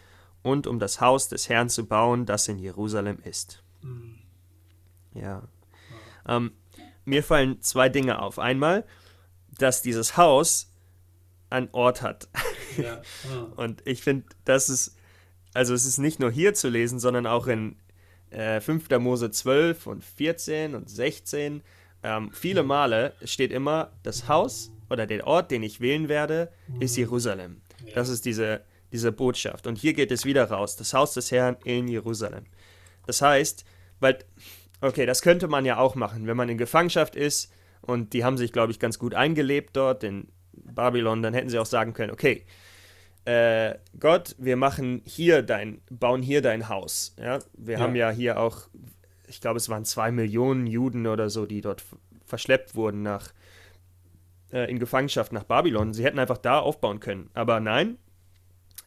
und 0.48 0.66
um 0.66 0.78
das 0.78 1.00
Haus 1.00 1.28
des 1.28 1.48
Herrn 1.48 1.68
zu 1.68 1.86
bauen, 1.86 2.26
das 2.26 2.48
in 2.48 2.58
Jerusalem 2.58 3.18
ist. 3.22 3.62
Hm. 3.82 4.18
Ja. 5.14 5.42
Ähm, 6.26 6.52
mir 7.04 7.22
fallen 7.22 7.60
zwei 7.62 7.88
Dinge 7.88 8.20
auf. 8.20 8.38
Einmal, 8.38 8.84
dass 9.58 9.82
dieses 9.82 10.16
Haus 10.16 10.72
einen 11.50 11.68
Ort 11.72 12.02
hat. 12.02 12.28
Ja. 12.76 13.02
Ah. 13.32 13.48
Und 13.56 13.82
ich 13.86 14.02
finde, 14.02 14.26
das 14.44 14.68
ist, 14.68 14.96
also 15.52 15.74
es 15.74 15.84
ist 15.84 15.98
nicht 15.98 16.20
nur 16.20 16.30
hier 16.30 16.54
zu 16.54 16.68
lesen, 16.68 17.00
sondern 17.00 17.26
auch 17.26 17.48
in 17.48 17.76
äh, 18.30 18.60
5. 18.60 18.88
Mose 19.00 19.30
12 19.30 19.86
und 19.86 20.04
14 20.04 20.74
und 20.74 20.88
16. 20.88 21.62
Ähm, 22.02 22.30
viele 22.32 22.62
Male 22.62 23.14
steht 23.24 23.50
immer, 23.50 23.90
das 24.02 24.28
Haus 24.28 24.70
oder 24.90 25.06
der 25.06 25.26
Ort, 25.26 25.50
den 25.50 25.62
ich 25.62 25.80
wählen 25.80 26.08
werde, 26.08 26.52
ist 26.78 26.96
Jerusalem. 26.96 27.60
Ja. 27.84 27.94
Das 27.94 28.08
ist 28.08 28.24
diese, 28.24 28.60
diese 28.92 29.12
Botschaft. 29.12 29.66
Und 29.66 29.78
hier 29.78 29.92
geht 29.92 30.11
es 30.11 30.25
wieder 30.25 30.50
raus. 30.50 30.76
Das 30.76 30.95
Haus 30.95 31.14
des 31.14 31.30
Herrn 31.30 31.57
in 31.64 31.88
Jerusalem. 31.88 32.45
Das 33.07 33.23
heißt, 33.23 33.64
weil, 34.00 34.18
okay, 34.80 35.07
das 35.07 35.23
könnte 35.23 35.49
man 35.49 35.64
ja 35.64 35.78
auch 35.78 35.95
machen, 35.95 36.26
wenn 36.26 36.37
man 36.37 36.49
in 36.49 36.59
Gefangenschaft 36.59 37.16
ist 37.16 37.52
und 37.80 38.12
die 38.12 38.25
haben 38.25 38.38
sich, 38.38 38.52
glaube 38.52 38.73
ich, 38.73 38.78
ganz 38.78 38.99
gut 38.99 39.14
eingelebt 39.14 39.76
dort 39.76 40.04
in 40.04 40.28
Babylon, 40.52 41.23
dann 41.23 41.35
hätten 41.35 41.49
sie 41.49 41.59
auch 41.59 41.66
sagen 41.66 41.92
können, 41.92 42.12
okay, 42.12 42.45
äh, 43.25 43.78
Gott, 43.99 44.35
wir 44.38 44.57
machen 44.57 45.02
hier 45.04 45.42
dein, 45.42 45.80
bauen 45.90 46.23
hier 46.23 46.40
dein 46.42 46.68
Haus. 46.68 47.14
Ja? 47.18 47.40
Wir 47.57 47.75
ja. 47.75 47.80
haben 47.80 47.95
ja 47.95 48.11
hier 48.11 48.40
auch, 48.40 48.68
ich 49.26 49.40
glaube, 49.40 49.59
es 49.59 49.68
waren 49.68 49.85
zwei 49.85 50.11
Millionen 50.11 50.66
Juden 50.66 51.07
oder 51.07 51.28
so, 51.28 51.45
die 51.45 51.61
dort 51.61 51.85
verschleppt 52.25 52.75
wurden 52.75 53.02
nach, 53.02 53.33
äh, 54.52 54.71
in 54.71 54.78
Gefangenschaft 54.78 55.33
nach 55.33 55.45
Babylon. 55.45 55.92
Sie 55.92 56.04
hätten 56.04 56.18
einfach 56.18 56.38
da 56.38 56.59
aufbauen 56.59 57.00
können. 57.00 57.30
Aber 57.35 57.61
nein, 57.61 57.99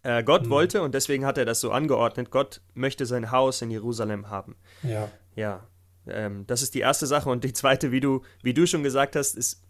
äh, 0.04 0.24
Gott 0.24 0.46
mhm. 0.46 0.50
wollte 0.50 0.82
und 0.82 0.96
deswegen 0.96 1.26
hat 1.26 1.38
er 1.38 1.46
das 1.46 1.60
so 1.60 1.72
angeordnet. 1.72 2.32
Gott 2.32 2.62
möchte 2.74 3.06
sein 3.06 3.32
Haus 3.32 3.62
in 3.62 3.72
Jerusalem 3.72 4.30
haben. 4.30 4.56
Ja. 4.84 5.10
Ja. 5.36 5.68
Ähm, 6.08 6.46
das 6.48 6.62
ist 6.62 6.74
die 6.74 6.80
erste 6.80 7.06
Sache. 7.06 7.30
Und 7.30 7.44
die 7.44 7.54
zweite, 7.54 7.92
wie 7.92 8.00
du, 8.00 8.22
wie 8.42 8.54
du 8.54 8.66
schon 8.66 8.84
gesagt 8.84 9.16
hast, 9.16 9.36
ist, 9.36 9.64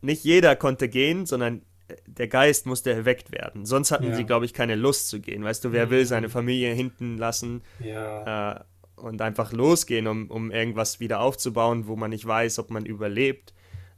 nicht 0.00 0.22
jeder 0.22 0.54
konnte 0.54 0.88
gehen, 0.88 1.26
sondern 1.26 1.62
der 2.06 2.28
Geist 2.28 2.66
musste 2.66 2.92
erweckt 2.92 3.32
werden. 3.32 3.66
Sonst 3.66 3.90
hatten 3.90 4.08
ja. 4.08 4.14
sie, 4.14 4.24
glaube 4.24 4.44
ich, 4.44 4.54
keine 4.54 4.74
Lust 4.74 5.08
zu 5.08 5.20
gehen. 5.20 5.44
Weißt 5.44 5.64
du, 5.64 5.72
wer 5.72 5.86
mhm. 5.86 5.90
will 5.90 6.06
seine 6.06 6.28
Familie 6.28 6.72
hinten 6.72 7.18
lassen 7.18 7.62
ja. 7.80 8.52
äh, 8.52 8.60
und 8.96 9.20
einfach 9.20 9.52
losgehen, 9.52 10.06
um, 10.06 10.30
um 10.30 10.50
irgendwas 10.50 11.00
wieder 11.00 11.20
aufzubauen, 11.20 11.86
wo 11.86 11.96
man 11.96 12.10
nicht 12.10 12.26
weiß, 12.26 12.58
ob 12.58 12.70
man 12.70 12.86
überlebt 12.86 13.52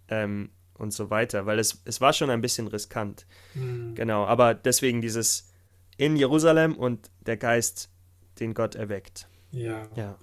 ähm, 0.08 0.50
und 0.78 0.92
so 0.92 1.10
weiter. 1.10 1.46
Weil 1.46 1.58
es, 1.58 1.82
es 1.84 2.00
war 2.00 2.12
schon 2.12 2.30
ein 2.30 2.40
bisschen 2.40 2.68
riskant. 2.68 3.26
Mhm. 3.54 3.94
Genau, 3.94 4.24
aber 4.24 4.54
deswegen 4.54 5.00
dieses 5.00 5.52
in 5.96 6.16
Jerusalem 6.16 6.74
und 6.76 7.10
der 7.24 7.36
Geist, 7.36 7.90
den 8.40 8.54
Gott 8.54 8.74
erweckt. 8.74 9.28
Ja. 9.50 9.88
ja. 9.96 10.18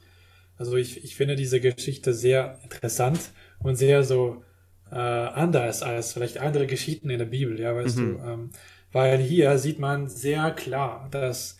Also 0.58 0.78
ich, 0.78 1.04
ich 1.04 1.16
finde 1.16 1.36
diese 1.36 1.60
Geschichte 1.60 2.14
sehr 2.14 2.60
interessant 2.64 3.20
und 3.60 3.76
sehr 3.76 4.04
so 4.04 4.44
äh, 4.92 4.96
anders 4.96 5.82
als 5.82 6.14
vielleicht 6.14 6.38
andere 6.38 6.68
Geschichten 6.68 7.10
in 7.10 7.18
der 7.18 7.26
Bibel, 7.26 7.60
ja, 7.60 7.76
weißt 7.76 7.98
mhm. 7.98 8.18
du. 8.18 8.24
Ähm, 8.24 8.50
weil 8.92 9.18
hier 9.18 9.58
sieht 9.58 9.80
man 9.80 10.08
sehr 10.08 10.52
klar, 10.52 11.08
dass 11.10 11.58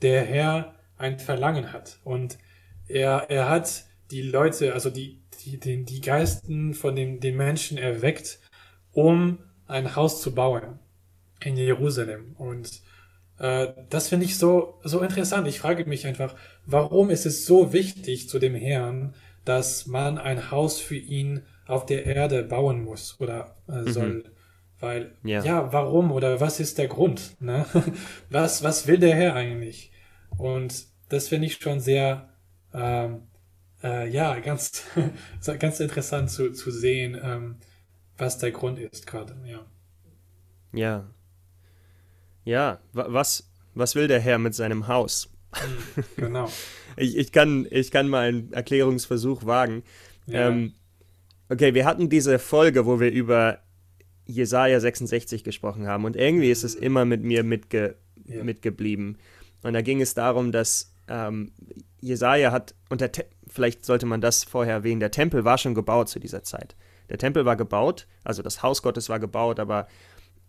der 0.00 0.24
Herr 0.24 0.74
ein 0.96 1.18
Verlangen 1.18 1.72
hat 1.72 1.98
und 2.04 2.38
er, 2.88 3.26
er 3.28 3.48
hat 3.48 3.84
die 4.10 4.22
Leute, 4.22 4.72
also 4.72 4.90
die, 4.90 5.19
die, 5.44 5.58
die, 5.58 5.84
die 5.84 6.00
Geisten 6.00 6.74
von 6.74 6.96
den, 6.96 7.20
den 7.20 7.36
Menschen 7.36 7.78
erweckt, 7.78 8.40
um 8.92 9.38
ein 9.66 9.96
Haus 9.96 10.20
zu 10.20 10.34
bauen 10.34 10.78
in 11.42 11.56
Jerusalem. 11.56 12.34
Und 12.36 12.80
äh, 13.38 13.68
das 13.88 14.08
finde 14.08 14.26
ich 14.26 14.36
so, 14.36 14.78
so 14.84 15.00
interessant. 15.00 15.48
Ich 15.48 15.60
frage 15.60 15.84
mich 15.86 16.06
einfach, 16.06 16.34
warum 16.66 17.10
ist 17.10 17.26
es 17.26 17.46
so 17.46 17.72
wichtig 17.72 18.28
zu 18.28 18.38
dem 18.38 18.54
Herrn, 18.54 19.14
dass 19.44 19.86
man 19.86 20.18
ein 20.18 20.50
Haus 20.50 20.80
für 20.80 20.96
ihn 20.96 21.42
auf 21.66 21.86
der 21.86 22.04
Erde 22.06 22.42
bauen 22.42 22.84
muss 22.84 23.16
oder 23.20 23.56
äh, 23.68 23.82
mhm. 23.82 23.88
soll. 23.88 24.08
Mhm. 24.08 24.24
Weil, 24.80 25.14
ja. 25.24 25.44
ja. 25.44 25.72
warum 25.72 26.10
oder 26.10 26.40
was 26.40 26.58
ist 26.58 26.78
der 26.78 26.88
Grund? 26.88 27.36
Ne? 27.40 27.66
was, 28.30 28.62
was 28.62 28.86
will 28.86 28.98
der 28.98 29.14
Herr 29.14 29.34
eigentlich? 29.34 29.92
Und 30.36 30.86
das 31.08 31.28
finde 31.28 31.46
ich 31.46 31.56
schon 31.56 31.80
sehr, 31.80 32.28
ähm, 32.72 33.22
äh, 33.82 34.08
ja, 34.08 34.38
ganz, 34.40 34.82
ganz 35.58 35.80
interessant 35.80 36.30
zu, 36.30 36.52
zu 36.52 36.70
sehen, 36.70 37.18
ähm, 37.22 37.56
was 38.16 38.38
der 38.38 38.50
Grund 38.50 38.78
ist 38.78 39.06
gerade, 39.06 39.36
ja. 39.44 39.64
Ja. 40.72 41.10
Ja, 42.44 42.80
was, 42.92 43.50
was 43.74 43.94
will 43.94 44.08
der 44.08 44.20
Herr 44.20 44.38
mit 44.38 44.54
seinem 44.54 44.88
Haus? 44.88 45.30
Mhm, 45.52 46.04
genau. 46.16 46.50
ich, 46.96 47.16
ich, 47.16 47.32
kann, 47.32 47.66
ich 47.70 47.90
kann 47.90 48.08
mal 48.08 48.28
einen 48.28 48.52
Erklärungsversuch 48.52 49.44
wagen. 49.44 49.82
Ja. 50.26 50.48
Ähm, 50.48 50.74
Okay, 51.50 51.74
wir 51.74 51.84
hatten 51.84 52.08
diese 52.08 52.38
Folge, 52.38 52.86
wo 52.86 53.00
wir 53.00 53.10
über 53.10 53.58
Jesaja 54.24 54.78
66 54.78 55.42
gesprochen 55.42 55.88
haben 55.88 56.04
und 56.04 56.14
irgendwie 56.14 56.48
ist 56.48 56.62
es 56.62 56.76
immer 56.76 57.04
mit 57.04 57.24
mir 57.24 57.42
mitge 57.42 57.96
ja. 58.24 58.44
mitgeblieben. 58.44 59.18
Und 59.64 59.72
da 59.72 59.82
ging 59.82 60.00
es 60.00 60.14
darum, 60.14 60.52
dass 60.52 60.89
ähm, 61.10 61.52
Jesaja 62.00 62.52
hat, 62.52 62.74
und 62.88 63.02
der 63.02 63.10
vielleicht 63.46 63.84
sollte 63.84 64.06
man 64.06 64.20
das 64.20 64.44
vorher 64.44 64.74
erwähnen, 64.74 65.00
der 65.00 65.10
Tempel 65.10 65.44
war 65.44 65.58
schon 65.58 65.74
gebaut 65.74 66.08
zu 66.08 66.18
dieser 66.18 66.42
Zeit. 66.42 66.76
Der 67.10 67.18
Tempel 67.18 67.44
war 67.44 67.56
gebaut, 67.56 68.06
also 68.24 68.42
das 68.42 68.62
Haus 68.62 68.82
Gottes 68.82 69.08
war 69.08 69.18
gebaut, 69.18 69.60
aber 69.60 69.88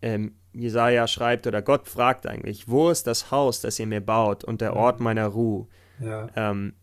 ähm, 0.00 0.36
Jesaja 0.52 1.06
schreibt 1.08 1.46
oder 1.46 1.60
Gott 1.60 1.88
fragt 1.88 2.26
eigentlich, 2.26 2.68
wo 2.68 2.90
ist 2.90 3.06
das 3.06 3.30
Haus, 3.30 3.60
das 3.60 3.78
ihr 3.78 3.86
mir 3.86 4.00
baut 4.00 4.44
und 4.44 4.60
der 4.60 4.74
Ort 4.74 5.00
meiner 5.00 5.26
Ruhe? 5.26 5.66
Ja. 6.00 6.28
Ähm, 6.36 6.74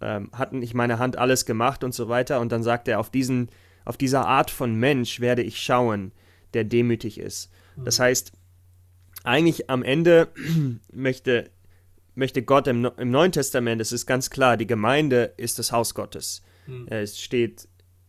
ähm, 0.00 0.30
hat 0.32 0.52
nicht 0.52 0.74
meine 0.74 0.98
Hand 0.98 1.16
alles 1.18 1.44
gemacht 1.46 1.82
und 1.84 1.92
so 1.92 2.08
weiter. 2.08 2.40
Und 2.40 2.52
dann 2.52 2.62
sagt 2.62 2.88
er, 2.88 3.00
auf, 3.00 3.10
diesen, 3.10 3.48
auf 3.84 3.96
dieser 3.96 4.26
Art 4.26 4.50
von 4.50 4.74
Mensch 4.74 5.20
werde 5.20 5.42
ich 5.42 5.60
schauen, 5.60 6.12
der 6.54 6.64
demütig 6.64 7.18
ist. 7.18 7.50
Mhm. 7.76 7.84
Das 7.84 7.98
heißt, 7.98 8.32
eigentlich 9.24 9.68
am 9.70 9.82
Ende 9.82 10.28
möchte, 10.92 11.50
möchte 12.18 12.42
Gott 12.42 12.66
im, 12.66 12.84
im 12.96 13.10
Neuen 13.10 13.32
Testament, 13.32 13.80
es 13.80 13.92
ist 13.92 14.06
ganz 14.06 14.28
klar, 14.28 14.56
die 14.56 14.66
Gemeinde 14.66 15.32
ist 15.36 15.58
das 15.58 15.72
Haus 15.72 15.94
Gottes. 15.94 16.42
Mhm. 16.66 16.86
Es 16.88 17.20
steht, 17.20 17.68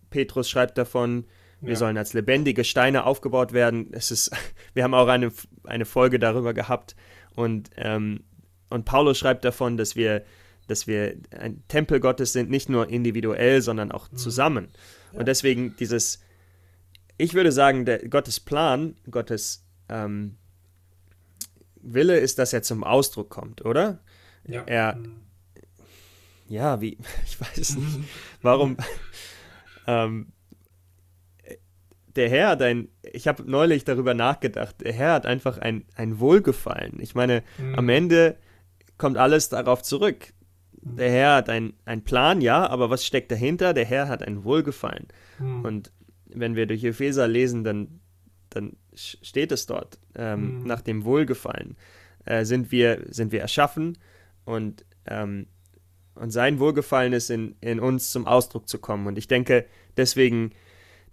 Petrus 0.10 0.50
schreibt 0.50 0.78
davon, 0.78 1.25
wir 1.62 1.74
ja. 1.74 1.75
sollen 1.78 1.98
als 1.98 2.13
lebendige 2.13 2.63
Steine 2.63 3.06
aufgebaut 3.06 3.54
werden. 3.54 3.89
Es 3.92 4.12
ist, 4.12 4.32
wir 4.74 4.84
haben 4.84 4.94
auch 4.94 5.08
eine, 5.08 5.32
eine 5.63 5.86
Folge 5.86 6.20
darüber 6.20 6.54
gehabt. 6.54 6.96
Und, 7.36 7.70
ähm, 7.78 8.24
und 8.70 8.86
Paulus 8.86 9.18
schreibt 9.18 9.46
davon, 9.46 9.78
dass 9.78 9.96
wir 9.96 10.24
dass 10.70 10.86
wir 10.88 11.16
ein 11.32 11.63
Tempel 11.68 12.00
Gottes 12.00 12.32
sind, 12.32 12.50
nicht 12.50 12.70
nur 12.70 12.89
individuell, 12.89 13.62
sondern 13.62 13.92
auch 13.92 14.12
mhm. 14.12 14.18
zusammen. 14.18 14.68
Ja. 15.12 15.20
Und 15.20 15.28
deswegen 15.28 15.75
dieses, 15.78 16.22
ich 17.18 17.34
würde 17.34 17.51
sagen, 17.51 17.86
der 17.86 18.08
Gottes 18.08 18.39
Plan, 18.39 18.96
Gottes 19.10 19.66
ähm, 19.89 20.38
Wille 21.81 22.17
ist, 22.19 22.39
dass 22.39 22.53
er 22.53 22.62
zum 22.62 22.83
Ausdruck 22.83 23.29
kommt, 23.29 23.65
oder? 23.65 24.00
Ja. 24.48 24.63
Er, 24.65 24.95
mhm. 24.95 25.21
ja, 26.48 26.81
wie, 26.81 26.98
ich 27.25 27.39
weiß 27.39 27.77
nicht, 27.77 28.09
warum, 28.41 28.77
ähm, 29.88 30.31
der 32.15 32.29
Herr 32.29 32.50
hat 32.50 32.62
ein, 32.62 32.89
ich 33.03 33.27
habe 33.27 33.50
neulich 33.50 33.86
darüber 33.86 34.13
nachgedacht, 34.13 34.81
der 34.81 34.93
Herr 34.93 35.13
hat 35.13 35.25
einfach 35.25 35.57
ein, 35.59 35.86
ein 35.95 36.19
Wohlgefallen. 36.19 37.00
Ich 37.00 37.15
meine, 37.15 37.43
mhm. 37.57 37.75
am 37.75 37.89
Ende 37.89 38.38
kommt 38.98 39.17
alles 39.17 39.50
darauf 39.50 39.83
zurück. 39.83 40.33
Der 40.81 41.12
Herr 41.12 41.36
hat 41.36 41.50
einen 41.50 42.03
Plan, 42.03 42.41
ja, 42.41 42.67
aber 42.67 42.89
was 42.89 43.05
steckt 43.05 43.31
dahinter? 43.31 43.74
Der 43.74 43.86
Herr 43.86 44.07
hat 44.07 44.24
ein 44.24 44.43
Wohlgefallen. 44.43 45.07
Mhm. 45.38 45.65
Und 45.65 45.91
wenn 46.25 46.55
wir 46.55 46.67
durch 46.67 46.83
Epheser 46.83 47.27
lesen, 47.27 47.63
dann, 47.63 48.00
dann 48.50 48.75
steht 48.94 49.51
es 49.51 49.65
dort, 49.65 50.00
ähm, 50.15 50.60
mhm. 50.60 50.68
nach 50.68 50.82
dem 50.82 51.06
Wohlgefallen 51.06 51.77
äh, 52.25 52.46
sind, 52.46 52.72
wir, 52.72 53.06
sind 53.10 53.32
wir 53.32 53.41
erschaffen 53.41 53.98
und, 54.46 54.86
ähm, 55.06 55.48
und 56.15 56.32
sein 56.32 56.60
Wohlgefallen 56.60 57.13
ist, 57.13 57.29
in, 57.29 57.56
in 57.62 57.79
uns 57.79 58.12
zum 58.12 58.27
Ausdruck 58.27 58.68
zu 58.68 58.79
kommen. 58.79 59.08
Und 59.08 59.18
ich 59.18 59.27
denke, 59.27 59.65
deswegen, 59.96 60.51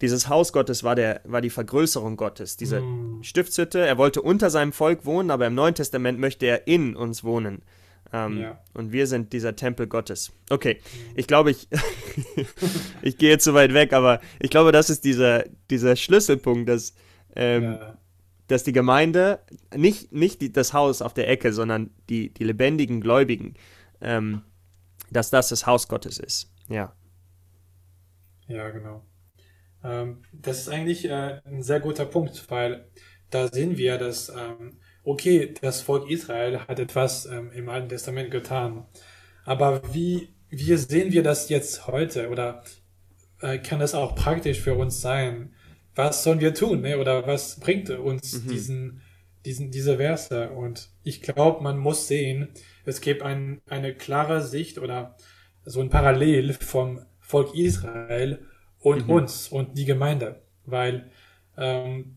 dieses 0.00 0.28
Haus 0.28 0.52
Gottes 0.52 0.85
war, 0.85 0.95
der, 0.95 1.21
war 1.25 1.40
die 1.40 1.50
Vergrößerung 1.50 2.16
Gottes, 2.16 2.57
diese 2.57 2.81
mhm. 2.81 3.23
Stiftshütte. 3.23 3.87
Er 3.87 3.99
wollte 3.99 4.21
unter 4.23 4.50
seinem 4.50 4.73
Volk 4.73 5.05
wohnen, 5.05 5.31
aber 5.31 5.47
im 5.47 5.55
Neuen 5.55 5.75
Testament 5.75 6.19
möchte 6.19 6.47
er 6.47 6.66
in 6.66 6.97
uns 6.97 7.25
wohnen. 7.25 7.62
Ähm, 8.12 8.40
ja. 8.40 8.61
Und 8.73 8.93
wir 8.93 9.07
sind 9.07 9.33
dieser 9.33 9.57
Tempel 9.57 9.87
Gottes. 9.87 10.33
Okay, 10.50 10.78
ich 11.14 11.26
glaube, 11.26 11.50
ich, 11.50 11.69
ich 13.02 13.19
gehe 13.19 13.31
jetzt 13.31 13.45
zu 13.45 13.55
weit 13.55 13.75
weg, 13.75 13.93
aber 13.93 14.21
ich 14.38 14.50
glaube, 14.50 14.73
das 14.73 14.90
ist 14.90 15.05
dieser, 15.05 15.45
dieser 15.71 15.97
Schlüsselpunkt, 15.97 16.69
dass, 16.69 16.95
ähm, 17.37 17.62
ja. 17.62 17.99
dass 18.49 18.64
die 18.64 18.73
Gemeinde, 18.73 19.40
nicht, 19.75 20.12
nicht 20.12 20.40
die, 20.40 20.52
das 20.52 20.73
Haus 20.73 21.02
auf 21.02 21.14
der 21.14 21.28
Ecke, 21.28 21.52
sondern 21.52 21.90
die, 22.09 22.33
die 22.33 22.45
lebendigen 22.45 23.00
Gläubigen, 23.00 23.55
ähm, 24.00 24.43
dass 25.11 25.31
das 25.31 25.49
das 25.49 25.66
Haus 25.66 25.88
Gottes 25.88 26.19
ist. 26.19 26.52
Ja. 26.69 26.93
Ja, 28.49 28.71
genau. 28.71 29.05
Ähm, 29.85 30.23
das 30.33 30.61
ist 30.61 30.69
eigentlich 30.69 31.05
äh, 31.05 31.40
ein 31.45 31.62
sehr 31.62 31.81
guter 31.81 32.07
Punkt, 32.07 32.50
weil 32.50 32.88
da 33.31 33.49
sehen 33.49 33.76
wir, 33.76 33.99
dass 33.99 34.28
ähm, 34.28 34.78
okay, 35.07 35.55
das 35.61 35.81
Volk 35.81 36.11
Israel 36.11 36.61
hat 36.61 36.78
etwas 36.78 37.26
ähm, 37.26 37.50
im 37.52 37.69
Alten 37.69 37.88
Testament 37.88 38.31
getan. 38.31 38.87
Aber 39.45 39.95
wie, 39.95 40.35
wie 40.50 40.76
sehen 40.76 41.12
wir 41.12 41.23
das 41.23 41.49
jetzt 41.49 41.87
heute? 41.87 42.28
Oder 42.28 42.64
äh, 43.40 43.59
kann 43.59 43.78
das 43.78 43.95
auch 43.95 44.14
praktisch 44.16 44.61
für 44.61 44.75
uns 44.75 45.00
sein? 45.00 45.55
Was 45.97 46.23
sollen 46.23 46.41
wir 46.41 46.55
tun? 46.55 46.83
Ne? 46.83 46.99
Oder 46.99 47.26
was 47.26 47.59
bringt 47.59 47.91
uns 47.91 48.45
mhm. 48.45 48.49
diesen, 48.49 49.03
diesen, 49.45 49.71
diese 49.71 49.97
Verse? 49.97 50.50
Und 50.50 50.91
ich 51.03 51.23
glaube, 51.23 51.62
man 51.62 51.79
muss 51.79 52.07
sehen, 52.07 52.49
es 52.85 53.00
gibt 53.00 53.23
ein, 53.23 53.61
eine 53.69 53.95
klare 53.95 54.43
Sicht 54.43 54.79
oder 54.79 55.17
so 55.65 55.81
ein 55.81 55.91
Parallel 55.91 56.53
vom 56.53 57.00
Volk 57.19 57.55
Israel 57.55 58.47
und 58.79 59.07
mhm. 59.07 59.12
uns 59.12 59.49
und 59.49 59.76
die 59.76 59.87
Gemeinde. 59.87 60.43
Weil 60.67 61.11
ähm, 61.57 62.17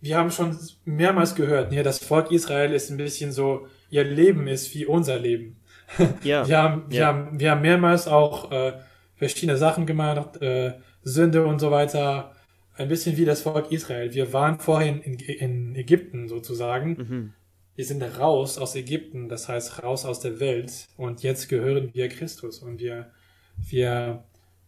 wir 0.00 0.16
haben 0.16 0.30
schon 0.30 0.56
mehrmals 0.84 1.34
gehört, 1.34 1.72
ja, 1.72 1.82
das 1.82 1.98
Volk 1.98 2.30
Israel 2.30 2.72
ist 2.72 2.90
ein 2.90 2.96
bisschen 2.96 3.32
so, 3.32 3.66
ihr 3.90 4.04
Leben 4.04 4.46
ist 4.46 4.74
wie 4.74 4.86
unser 4.86 5.18
Leben. 5.18 5.56
Ja. 6.22 6.46
wir, 6.46 6.58
haben, 6.58 6.84
wir, 6.90 6.98
ja. 6.98 7.06
haben, 7.06 7.40
wir 7.40 7.50
haben 7.50 7.62
mehrmals 7.62 8.08
auch 8.08 8.52
äh, 8.52 8.74
verschiedene 9.16 9.56
Sachen 9.56 9.86
gemacht, 9.86 10.42
äh, 10.42 10.74
Sünde 11.02 11.46
und 11.46 11.60
so 11.60 11.70
weiter. 11.70 12.34
Ein 12.78 12.88
bisschen 12.88 13.16
wie 13.16 13.24
das 13.24 13.42
Volk 13.42 13.72
Israel. 13.72 14.14
Wir 14.14 14.32
waren 14.32 14.60
vorhin 14.60 15.00
in, 15.00 15.18
in 15.18 15.74
Ägypten 15.74 16.28
sozusagen. 16.28 16.90
Mhm. 16.90 17.32
Wir 17.74 17.84
sind 17.84 18.02
raus 18.02 18.56
aus 18.56 18.76
Ägypten, 18.76 19.28
das 19.28 19.48
heißt 19.48 19.82
raus 19.82 20.04
aus 20.04 20.20
der 20.20 20.38
Welt. 20.38 20.86
Und 20.96 21.24
jetzt 21.24 21.48
gehören 21.48 21.92
wir 21.92 22.08
Christus 22.08 22.60
und 22.60 22.78
wir, 22.78 23.10
wir 23.56 24.22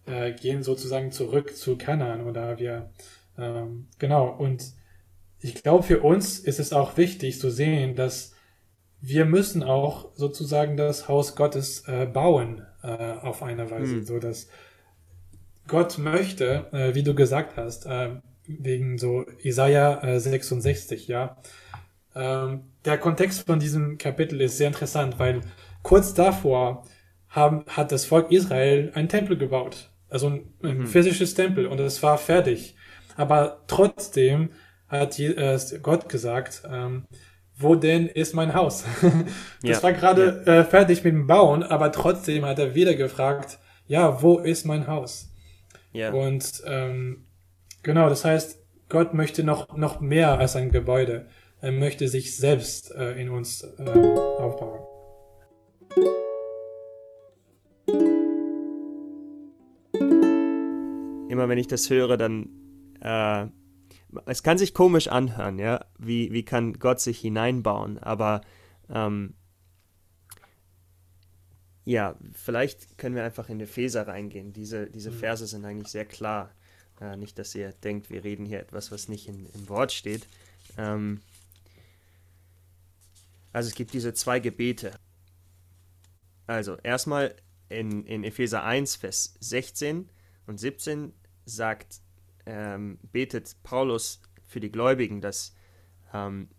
äh, 0.06 0.32
gehen 0.32 0.64
sozusagen 0.64 1.12
zurück 1.12 1.56
zu 1.56 1.78
Kanan 1.78 2.26
oder 2.26 2.58
wir, 2.58 2.90
ähm, 3.38 3.86
genau. 4.00 4.28
Und 4.28 4.72
ich 5.38 5.54
glaube, 5.62 5.84
für 5.84 6.00
uns 6.00 6.40
ist 6.40 6.58
es 6.58 6.72
auch 6.72 6.96
wichtig 6.96 7.38
zu 7.38 7.48
sehen, 7.48 7.94
dass 7.94 8.34
wir 9.00 9.24
müssen 9.24 9.62
auch 9.62 10.10
sozusagen 10.16 10.76
das 10.76 11.06
Haus 11.06 11.36
Gottes 11.36 11.86
äh, 11.86 12.06
bauen 12.06 12.66
äh, 12.82 12.88
auf 12.88 13.44
eine 13.44 13.70
Weise, 13.70 13.94
hm. 13.94 14.04
so 14.04 14.18
dass 14.18 14.48
Gott 15.70 15.98
möchte, 15.98 16.66
äh, 16.72 16.94
wie 16.94 17.04
du 17.04 17.14
gesagt 17.14 17.56
hast, 17.56 17.86
äh, 17.86 18.10
wegen 18.46 18.98
so 18.98 19.24
Isaiah 19.42 20.02
äh, 20.02 20.18
66, 20.18 21.06
ja. 21.06 21.36
Ähm, 22.14 22.62
der 22.84 22.98
Kontext 22.98 23.46
von 23.46 23.60
diesem 23.60 23.96
Kapitel 23.96 24.40
ist 24.40 24.58
sehr 24.58 24.66
interessant, 24.66 25.18
weil 25.18 25.42
kurz 25.82 26.12
davor 26.12 26.84
haben, 27.28 27.64
hat 27.68 27.92
das 27.92 28.04
Volk 28.04 28.32
Israel 28.32 28.90
einen 28.94 29.08
Tempel 29.08 29.38
gebaut, 29.38 29.90
also 30.08 30.26
ein, 30.26 30.52
ein 30.62 30.78
mhm. 30.78 30.86
physisches 30.88 31.34
Tempel 31.34 31.66
und 31.66 31.78
es 31.78 32.02
war 32.02 32.18
fertig. 32.18 32.74
Aber 33.16 33.62
trotzdem 33.68 34.50
hat 34.88 35.20
äh, 35.20 35.56
Gott 35.80 36.08
gesagt, 36.08 36.62
ähm, 36.68 37.04
wo 37.56 37.76
denn 37.76 38.08
ist 38.08 38.34
mein 38.34 38.54
Haus? 38.54 38.84
das 39.62 39.76
ja, 39.76 39.82
war 39.84 39.92
gerade 39.92 40.42
ja. 40.44 40.52
äh, 40.54 40.64
fertig 40.64 41.04
mit 41.04 41.12
dem 41.12 41.28
Bauen, 41.28 41.62
aber 41.62 41.92
trotzdem 41.92 42.44
hat 42.44 42.58
er 42.58 42.74
wieder 42.74 42.96
gefragt, 42.96 43.60
ja, 43.86 44.20
wo 44.20 44.38
ist 44.38 44.66
mein 44.66 44.88
Haus? 44.88 45.29
Ja. 45.92 46.12
Und 46.12 46.62
ähm, 46.66 47.24
genau, 47.82 48.08
das 48.08 48.24
heißt, 48.24 48.58
Gott 48.88 49.14
möchte 49.14 49.44
noch, 49.44 49.76
noch 49.76 50.00
mehr 50.00 50.38
als 50.38 50.56
ein 50.56 50.70
Gebäude. 50.70 51.26
Er 51.60 51.72
möchte 51.72 52.08
sich 52.08 52.36
selbst 52.36 52.90
äh, 52.92 53.20
in 53.20 53.28
uns 53.28 53.62
äh, 53.62 53.88
aufbauen. 53.88 54.80
Immer 61.28 61.48
wenn 61.48 61.58
ich 61.58 61.68
das 61.68 61.88
höre, 61.90 62.16
dann 62.16 62.48
äh, 63.00 63.46
es 64.26 64.42
kann 64.42 64.58
sich 64.58 64.74
komisch 64.74 65.08
anhören, 65.08 65.58
ja, 65.58 65.84
wie, 65.98 66.32
wie 66.32 66.44
kann 66.44 66.74
Gott 66.74 67.00
sich 67.00 67.20
hineinbauen, 67.20 67.98
aber 67.98 68.40
ähm, 68.92 69.34
ja, 71.90 72.14
vielleicht 72.34 72.98
können 72.98 73.16
wir 73.16 73.24
einfach 73.24 73.48
in 73.48 73.58
Epheser 73.58 74.06
reingehen. 74.06 74.52
Diese, 74.52 74.86
diese 74.86 75.10
mhm. 75.10 75.18
Verse 75.18 75.44
sind 75.44 75.64
eigentlich 75.64 75.88
sehr 75.88 76.04
klar. 76.04 76.54
Äh, 77.00 77.16
nicht, 77.16 77.36
dass 77.36 77.52
ihr 77.56 77.72
denkt, 77.72 78.10
wir 78.10 78.22
reden 78.22 78.46
hier 78.46 78.60
etwas, 78.60 78.92
was 78.92 79.08
nicht 79.08 79.26
in, 79.26 79.46
im 79.46 79.68
Wort 79.68 79.90
steht. 79.90 80.28
Ähm, 80.78 81.20
also 83.52 83.68
es 83.68 83.74
gibt 83.74 83.92
diese 83.92 84.14
zwei 84.14 84.38
Gebete. 84.38 84.92
Also 86.46 86.76
erstmal 86.76 87.34
in, 87.68 88.06
in 88.06 88.22
Epheser 88.22 88.62
1, 88.62 88.94
Vers 88.94 89.34
16 89.40 90.08
und 90.46 90.60
17 90.60 91.12
sagt 91.44 92.02
ähm, 92.46 93.00
betet 93.10 93.56
Paulus 93.64 94.22
für 94.46 94.60
die 94.60 94.70
Gläubigen, 94.70 95.20
dass 95.20 95.56
ähm, 96.14 96.50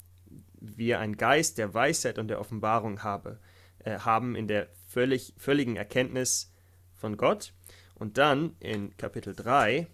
wir 0.59 0.99
einen 0.99 1.15
Geist 1.15 1.57
der 1.57 1.73
Weisheit 1.73 2.19
und 2.19 2.27
der 2.27 2.41
Offenbarung 2.41 3.03
habe, 3.03 3.39
äh, 3.83 3.99
haben 3.99 4.35
in 4.35 4.47
der 4.47 4.67
völlig, 4.87 5.33
völligen 5.37 5.75
Erkenntnis 5.75 6.51
von 6.95 7.17
Gott. 7.17 7.53
Und 7.95 8.17
dann 8.17 8.55
in 8.59 8.95
Kapitel 8.97 9.35
3, 9.35 9.87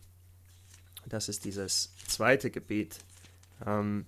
das 1.08 1.30
ist 1.30 1.45
dieses 1.45 1.93
zweite 2.08 2.52
Gebet, 2.52 3.00
ähm, 3.65 4.06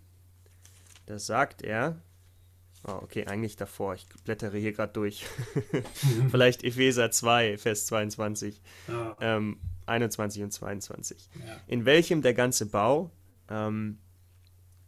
da 1.05 1.19
sagt 1.19 1.61
er, 1.63 2.01
oh, 2.87 2.99
okay, 3.01 3.25
eigentlich 3.25 3.55
davor, 3.55 3.95
ich 3.95 4.05
blättere 4.23 4.57
hier 4.57 4.73
gerade 4.73 4.93
durch, 4.93 5.25
vielleicht 6.31 6.63
Epheser 6.63 7.11
2, 7.11 7.57
Vers 7.57 7.87
22. 7.87 8.61
Ja. 8.87 9.17
Ähm, 9.19 9.59
21 9.85 10.43
und 10.43 10.51
22, 10.51 11.29
ja. 11.33 11.57
in 11.67 11.85
welchem 11.85 12.21
der 12.21 12.35
ganze 12.35 12.67
Bau, 12.67 13.11
ähm, 13.49 13.97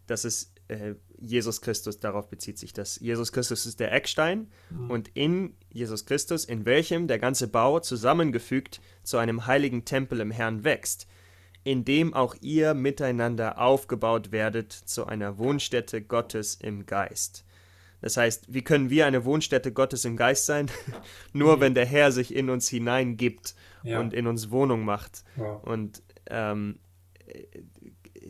das 0.05 0.25
ist 0.25 0.53
äh, 0.71 0.95
Jesus 1.19 1.61
Christus, 1.61 1.99
darauf 1.99 2.29
bezieht 2.29 2.57
sich 2.57 2.73
das. 2.73 2.99
Jesus 2.99 3.31
Christus 3.31 3.65
ist 3.65 3.79
der 3.79 3.91
Eckstein 3.91 4.47
mhm. 4.69 4.89
und 4.89 5.07
in 5.09 5.55
Jesus 5.69 6.05
Christus, 6.05 6.45
in 6.45 6.65
welchem 6.65 7.07
der 7.07 7.19
ganze 7.19 7.47
Bau 7.47 7.79
zusammengefügt 7.79 8.81
zu 9.03 9.17
einem 9.17 9.45
heiligen 9.45 9.85
Tempel 9.85 10.19
im 10.19 10.31
Herrn 10.31 10.63
wächst, 10.63 11.07
in 11.63 11.85
dem 11.85 12.13
auch 12.13 12.35
ihr 12.41 12.73
miteinander 12.73 13.59
aufgebaut 13.59 14.31
werdet 14.31 14.71
zu 14.71 15.05
einer 15.05 15.37
Wohnstätte 15.37 16.01
Gottes 16.01 16.55
im 16.55 16.85
Geist. 16.85 17.45
Das 18.01 18.17
heißt, 18.17 18.51
wie 18.51 18.63
können 18.63 18.89
wir 18.89 19.05
eine 19.05 19.25
Wohnstätte 19.25 19.71
Gottes 19.71 20.05
im 20.05 20.17
Geist 20.17 20.47
sein? 20.47 20.71
Nur 21.33 21.57
mhm. 21.57 21.61
wenn 21.61 21.73
der 21.75 21.85
Herr 21.85 22.11
sich 22.11 22.33
in 22.33 22.49
uns 22.49 22.67
hineingibt 22.67 23.53
ja. 23.83 23.99
und 23.99 24.13
in 24.13 24.25
uns 24.25 24.49
Wohnung 24.49 24.85
macht. 24.85 25.23
Wow. 25.35 25.63
Und 25.63 26.01
ähm, 26.27 26.79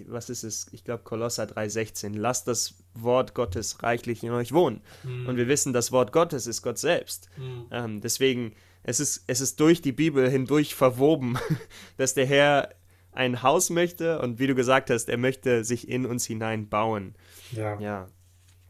was 0.08 0.30
ist 0.30 0.43
es? 0.43 0.67
Ich 0.71 0.84
glaube 0.84 1.04
Kolosser 1.04 1.43
3,16. 1.43 2.17
Lasst 2.17 2.47
das 2.47 2.75
Wort 2.93 3.34
Gottes 3.34 3.84
reichlich 3.84 4.23
in 4.23 4.32
euch 4.32 4.54
wohnen. 4.54 4.82
Mhm. 5.04 5.27
Und 5.27 5.38
wir 5.38 5.47
wissen, 5.47 5.73
das 5.73 5.91
Wort 5.91 6.12
Gottes 6.12 6.47
ist 6.47 6.62
Gott 6.62 6.77
selbst. 6.77 7.30
Mhm. 7.38 7.65
Ähm, 7.71 8.01
deswegen, 8.01 8.54
es 8.84 8.99
ist, 8.99 9.23
es 9.27 9.41
ist 9.41 9.60
durch 9.60 9.82
die 9.82 9.91
Bibel 9.91 10.30
hindurch 10.30 10.75
verwoben, 10.75 11.38
dass 11.97 12.13
der 12.13 12.25
Herr 12.25 12.69
ein 13.13 13.43
Haus 13.43 13.69
möchte 13.69 14.19
und 14.19 14.39
wie 14.39 14.47
du 14.47 14.56
gesagt 14.56 14.89
hast, 14.89 15.10
er 15.10 15.17
möchte 15.17 15.63
sich 15.65 15.89
in 15.89 16.06
uns 16.06 16.25
hinein 16.25 16.69
bauen. 16.69 17.15
Ja. 17.51 17.80
Ja. 17.80 18.08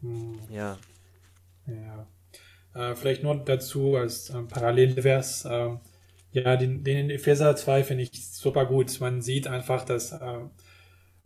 Mhm. 0.00 0.38
Ja. 0.50 0.78
Ja. 1.66 2.06
Äh, 2.74 2.94
vielleicht 2.96 3.22
nur 3.22 3.36
dazu 3.36 3.96
als 3.96 4.30
äh, 4.30 4.42
Parallelvers. 4.42 5.44
Äh, 5.44 5.76
ja, 6.32 6.56
den, 6.56 6.82
den 6.82 6.96
in 6.96 7.10
Epheser 7.10 7.54
2 7.54 7.84
finde 7.84 8.04
ich 8.04 8.30
super 8.30 8.64
gut. 8.66 9.00
Man 9.00 9.20
sieht 9.20 9.46
einfach, 9.46 9.84
dass 9.84 10.12
äh, 10.12 10.38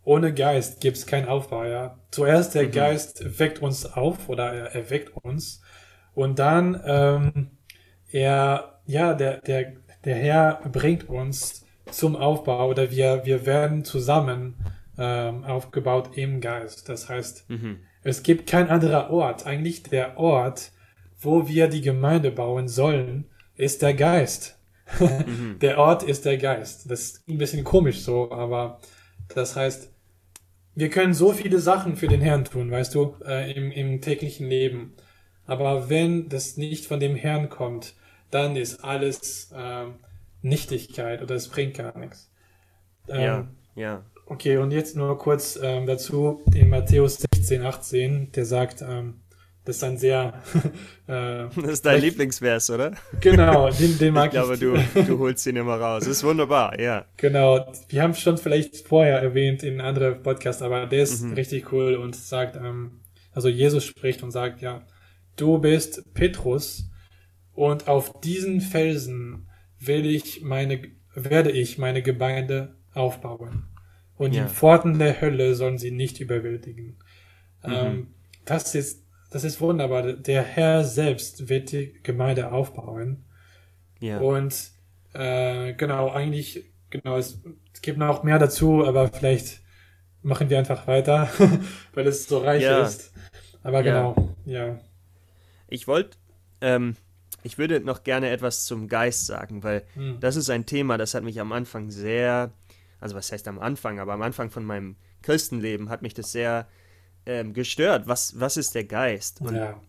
ohne 0.07 0.33
Geist 0.33 0.81
gibt 0.81 0.97
es 0.97 1.07
keinen 1.07 1.29
Aufbau. 1.29 1.65
Ja? 1.65 1.99
Zuerst 2.11 2.55
der 2.55 2.65
mhm. 2.65 2.71
Geist 2.73 3.39
weckt 3.39 3.61
uns 3.61 3.85
auf 3.85 4.29
oder 4.29 4.53
er 4.53 4.75
erweckt 4.75 5.13
uns 5.23 5.61
und 6.15 6.39
dann 6.39 6.81
ähm, 6.87 7.51
er, 8.11 8.81
ja, 8.87 9.15
der, 9.15 9.39
der, 9.43 9.75
der 10.05 10.15
Herr 10.15 10.61
bringt 10.73 11.09
uns 11.09 11.67
zum 11.91 12.17
Aufbau 12.17 12.71
oder 12.71 12.91
wir, 12.91 13.23
wir 13.25 13.45
werden 13.47 13.85
zusammen 13.85 14.55
ähm, 14.99 15.45
aufgebaut 15.45 16.11
im 16.17 16.41
Geist. 16.41 16.89
Das 16.89 17.09
heißt, 17.09 17.51
mhm. 17.51 17.81
es 18.03 18.23
gibt 18.23 18.49
kein 18.49 18.71
anderer 18.71 19.11
Ort. 19.11 19.47
Eigentlich 19.47 19.83
der 19.83 20.19
Ort, 20.19 20.73
wo 21.21 21.49
wir 21.49 21.69
die 21.69 21.83
Gemeinde 21.83 22.31
bauen 22.31 22.69
sollen, 22.69 23.27
ist 23.57 23.83
der 23.83 23.95
Geist 23.95 24.57
mhm. 25.01 25.59
Der 25.61 25.79
Ort 25.79 26.03
ist 26.03 26.25
der 26.25 26.39
Geist. 26.39 26.91
Das 26.91 27.01
ist 27.01 27.29
ein 27.29 27.39
bisschen 27.39 27.65
komisch 27.65 28.01
so, 28.01 28.31
aber 28.31 28.81
das 29.35 29.57
heißt, 29.57 29.93
wir 30.77 30.91
können 30.91 31.15
so 31.15 31.33
viele 31.33 31.59
Sachen 31.59 31.97
für 31.97 32.07
den 32.07 32.21
Herrn 32.21 32.45
tun, 32.45 32.71
weißt 32.71 32.95
du, 32.95 33.17
äh, 33.27 33.51
im, 33.53 33.73
im 33.73 34.01
täglichen 34.03 34.49
Leben. 34.49 34.93
Aber 35.47 35.89
wenn 35.89 36.29
das 36.29 36.59
nicht 36.59 36.87
von 36.87 37.01
dem 37.01 37.17
Herrn 37.17 37.49
kommt, 37.49 37.95
dann 38.31 38.57
ist 38.57 38.85
alles 38.85 39.53
äh, 39.57 39.87
Nichtigkeit 40.43 41.23
oder 41.23 41.35
es 41.35 41.49
bringt 41.49 41.75
gar 41.75 41.97
nichts. 41.99 42.31
Ähm, 43.09 43.23
ja, 43.23 43.49
ja. 43.75 44.05
Okay, 44.27 44.59
und 44.59 44.71
jetzt 44.71 44.97
nur 44.97 45.17
kurz 45.19 45.59
ähm, 45.63 45.87
dazu 45.87 46.43
in 46.53 46.69
Matthäus 46.69 47.25
16, 47.33 47.63
18, 47.63 48.33
der 48.33 48.45
sagt, 48.45 48.83
ähm, 48.83 49.21
das 49.67 49.77
ist 49.77 49.85
ein 49.85 49.99
sehr. 49.99 50.43
Äh, 51.09 51.47
das 51.55 51.75
ist 51.75 51.87
dein 51.87 52.01
Lieblingsvers, 52.01 52.69
oder? 52.69 52.91
Genau, 53.21 53.71
den, 53.71 53.97
den 53.97 54.13
mag 54.15 54.27
ich. 54.27 54.33
Glaube, 54.33 54.55
ich 54.55 54.61
glaube, 54.61 54.85
du, 54.93 55.05
du 55.05 55.19
holst 55.21 55.47
ihn 55.47 55.55
immer 55.55 55.77
raus. 55.77 56.01
Das 56.01 56.11
ist 56.11 56.25
wunderbar, 56.25 56.81
ja. 56.81 57.05
Genau. 57.17 57.65
Wir 57.89 58.03
haben 58.03 58.11
es 58.11 58.21
schon 58.21 58.39
vielleicht 58.39 58.89
vorher 58.89 59.21
erwähnt 59.21 59.63
in 59.63 59.81
anderen 59.81 60.21
Podcasts, 60.21 60.63
aber 60.63 60.87
der 60.87 61.05
ist 61.05 61.23
mhm. 61.23 61.35
richtig 61.35 61.71
cool 61.71 61.95
und 61.95 62.17
sagt, 62.17 62.57
ähm, 62.57 63.03
also 63.31 63.49
Jesus 63.49 63.85
spricht 63.85 64.25
und 64.25 64.33
sagt, 64.33 64.63
ja, 64.63 64.85
du 65.37 65.59
bist 65.59 66.13
Petrus 66.13 66.91
und 67.53 67.87
auf 67.87 68.21
diesen 68.21 68.61
Felsen 68.61 69.49
will 69.79 70.07
ich 70.07 70.43
meine, 70.43 70.83
werde 71.15 71.53
ich 71.53 71.79
meine 71.79 72.03
Gemeinde 72.03 72.75
aufbauen. 72.95 73.69
Und 74.17 74.35
ja. 74.35 74.43
die 74.43 74.49
Pforten 74.49 74.99
der 74.99 75.21
Hölle 75.21 75.55
sollen 75.55 75.79
sie 75.79 75.93
nicht 75.93 76.19
überwältigen. 76.19 76.97
Mhm. 77.65 77.73
Ähm, 77.73 78.07
das 78.45 78.75
ist 78.75 79.06
das 79.37 79.45
ist 79.45 79.61
wunderbar. 79.61 80.15
Der 80.15 80.43
Herr 80.43 80.83
selbst 80.83 81.51
wird 81.51 81.71
die 81.71 81.93
Gemeinde 82.03 82.53
aufbauen. 82.53 83.27
Ja. 84.01 84.19
Und 84.19 84.71
äh, 85.13 85.75
genau, 85.75 86.11
eigentlich, 86.11 86.65
genau, 86.89 87.19
es, 87.19 87.43
gibt 87.83 87.99
noch 87.99 88.23
mehr 88.23 88.39
dazu, 88.39 88.83
aber 88.87 89.09
vielleicht 89.09 89.61
machen 90.23 90.49
wir 90.49 90.57
einfach 90.59 90.87
weiter, 90.87 91.29
weil 91.93 92.07
es 92.07 92.27
so 92.27 92.39
reich 92.39 92.63
Ja. 92.63 92.83
ist. 92.83 93.13
Aber 93.63 93.85
Ja. 93.85 94.13
genau, 94.15 94.35
ja. 94.47 94.79
Ich 95.69 95.87
wollte, 95.87 96.17
ähm, 96.63 96.97
ich 97.43 97.59
würde 97.59 97.81
noch 97.81 98.05
gerne 98.05 98.31
etwas 98.31 98.65
zum 98.65 98.89
Geist 98.89 99.27
sagen, 99.27 99.63
weil 99.63 99.83
Hm. 99.93 100.19
das 100.21 100.37
ist 100.37 100.49
ein 100.49 100.65
Thema, 100.65 100.97
das 100.97 101.13
hat 101.13 101.25
mich 101.25 101.39
am 101.41 101.53
Anfang 101.53 101.91
sehr, 101.91 102.53
also 103.01 103.15
was 103.15 103.31
heißt 103.31 103.47
am 103.49 103.59
Anfang, 103.59 104.01
aber 104.01 104.15
am 104.15 104.23
Anfang 104.23 104.49
von 104.49 104.65
meinem 104.65 104.97
Christenleben 105.21 105.91
hat 105.91 106.01
mich 106.01 106.15
das 106.15 106.33
sehr 106.33 106.67
ähm, 107.27 107.53
gestört. 107.53 108.07
Was, 108.07 108.39
was 108.41 108.57
ist 108.57 108.75
der 108.75 108.85
Geist? 108.85 109.41
Und 109.41 109.57
ja. 109.57 109.81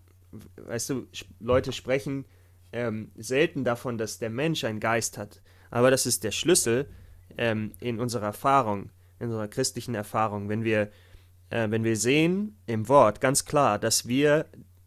weißt 0.66 0.90
du, 0.90 1.08
Leute 1.40 1.72
sprechen 1.72 2.26
ähm, 2.74 3.12
selten 3.16 3.64
davon, 3.64 3.98
dass 3.98 4.20
der 4.20 4.30
Mensch 4.30 4.64
einen 4.64 4.80
Geist 4.80 5.18
hat. 5.18 5.42
Aber 5.70 5.92
das 5.92 6.06
ist 6.06 6.24
der 6.24 6.32
Schlüssel 6.32 6.90
ähm, 7.38 7.72
in 7.80 8.00
unserer 8.00 8.28
Erfahrung, 8.28 8.90
in 9.20 9.28
unserer 9.28 9.48
christlichen 9.48 9.96
Erfahrung. 9.96 10.50
Wenn 10.50 10.64
wir, 10.64 10.92
äh, 11.50 11.70
wenn 11.70 11.84
wir 11.84 11.96
sehen 11.96 12.58
im 12.66 12.88
Wort 12.88 13.22
ganz 13.22 13.46
klar, 13.46 13.80
dass 13.80 14.08
wir, 14.08 14.46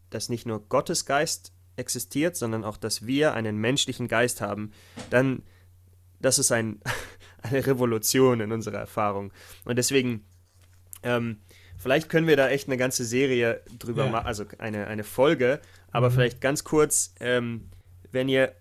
dass 0.09 0.29
nicht 0.29 0.45
nur 0.45 0.67
Gottes 0.67 1.05
Geist 1.05 1.53
existiert, 1.75 2.35
sondern 2.35 2.63
auch, 2.63 2.77
dass 2.77 3.05
wir 3.05 3.33
einen 3.33 3.57
menschlichen 3.57 4.07
Geist 4.07 4.41
haben, 4.41 4.71
dann, 5.09 5.43
das 6.19 6.39
ist 6.39 6.51
ein, 6.51 6.81
eine 7.41 7.65
Revolution 7.65 8.41
in 8.41 8.51
unserer 8.51 8.79
Erfahrung. 8.79 9.31
Und 9.65 9.77
deswegen, 9.77 10.25
ähm, 11.03 11.39
vielleicht 11.81 12.09
können 12.09 12.27
wir 12.27 12.37
da 12.37 12.49
echt 12.49 12.67
eine 12.67 12.77
ganze 12.77 13.03
Serie 13.05 13.61
drüber 13.79 14.05
Ja. 14.05 14.11
machen, 14.11 14.25
also 14.27 14.45
eine, 14.59 14.87
eine 14.87 15.03
Folge, 15.03 15.59
aber 15.91 16.09
Mhm. 16.09 16.13
vielleicht 16.13 16.41
ganz 16.41 16.63
kurz, 16.63 17.13
ähm, 17.19 17.69
wenn 18.11 18.29
ihr 18.29 18.53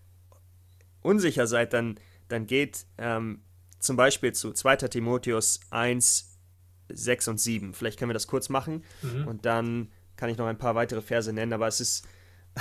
unsicher 1.02 1.46
seid, 1.46 1.72
dann, 1.72 1.98
dann 2.28 2.46
geht 2.46 2.84
ähm, 2.98 3.42
zum 3.78 3.96
Beispiel 3.96 4.32
zu 4.32 4.52
2. 4.52 4.76
Timotheus 4.88 5.60
1, 5.70 6.38
6 6.88 7.28
und 7.28 7.40
7. 7.40 7.72
Vielleicht 7.74 7.98
können 7.98 8.10
wir 8.10 8.14
das 8.14 8.26
kurz 8.26 8.48
machen 8.48 8.84
Mhm. 9.02 9.26
und 9.26 9.44
dann 9.46 9.90
kann 10.16 10.28
ich 10.28 10.36
noch 10.36 10.46
ein 10.46 10.58
paar 10.58 10.74
weitere 10.74 11.00
Verse 11.00 11.32
nennen, 11.32 11.52
aber 11.52 11.66
es 11.68 11.80
ist 11.80 12.06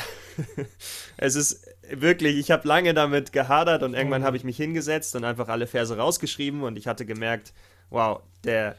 es 1.17 1.35
ist 1.35 1.65
wirklich, 1.91 2.37
ich 2.37 2.51
habe 2.51 2.67
lange 2.67 2.93
damit 2.93 3.31
gehadert 3.33 3.81
und 3.83 3.93
irgendwann 3.95 4.21
Mhm. 4.21 4.25
habe 4.25 4.37
ich 4.37 4.43
mich 4.43 4.55
hingesetzt 4.57 5.15
und 5.15 5.23
einfach 5.23 5.47
alle 5.49 5.67
Verse 5.67 5.95
rausgeschrieben 5.97 6.61
und 6.63 6.77
ich 6.77 6.87
hatte 6.87 7.05
gemerkt, 7.05 7.53
wow, 7.89 8.21
der, 8.43 8.75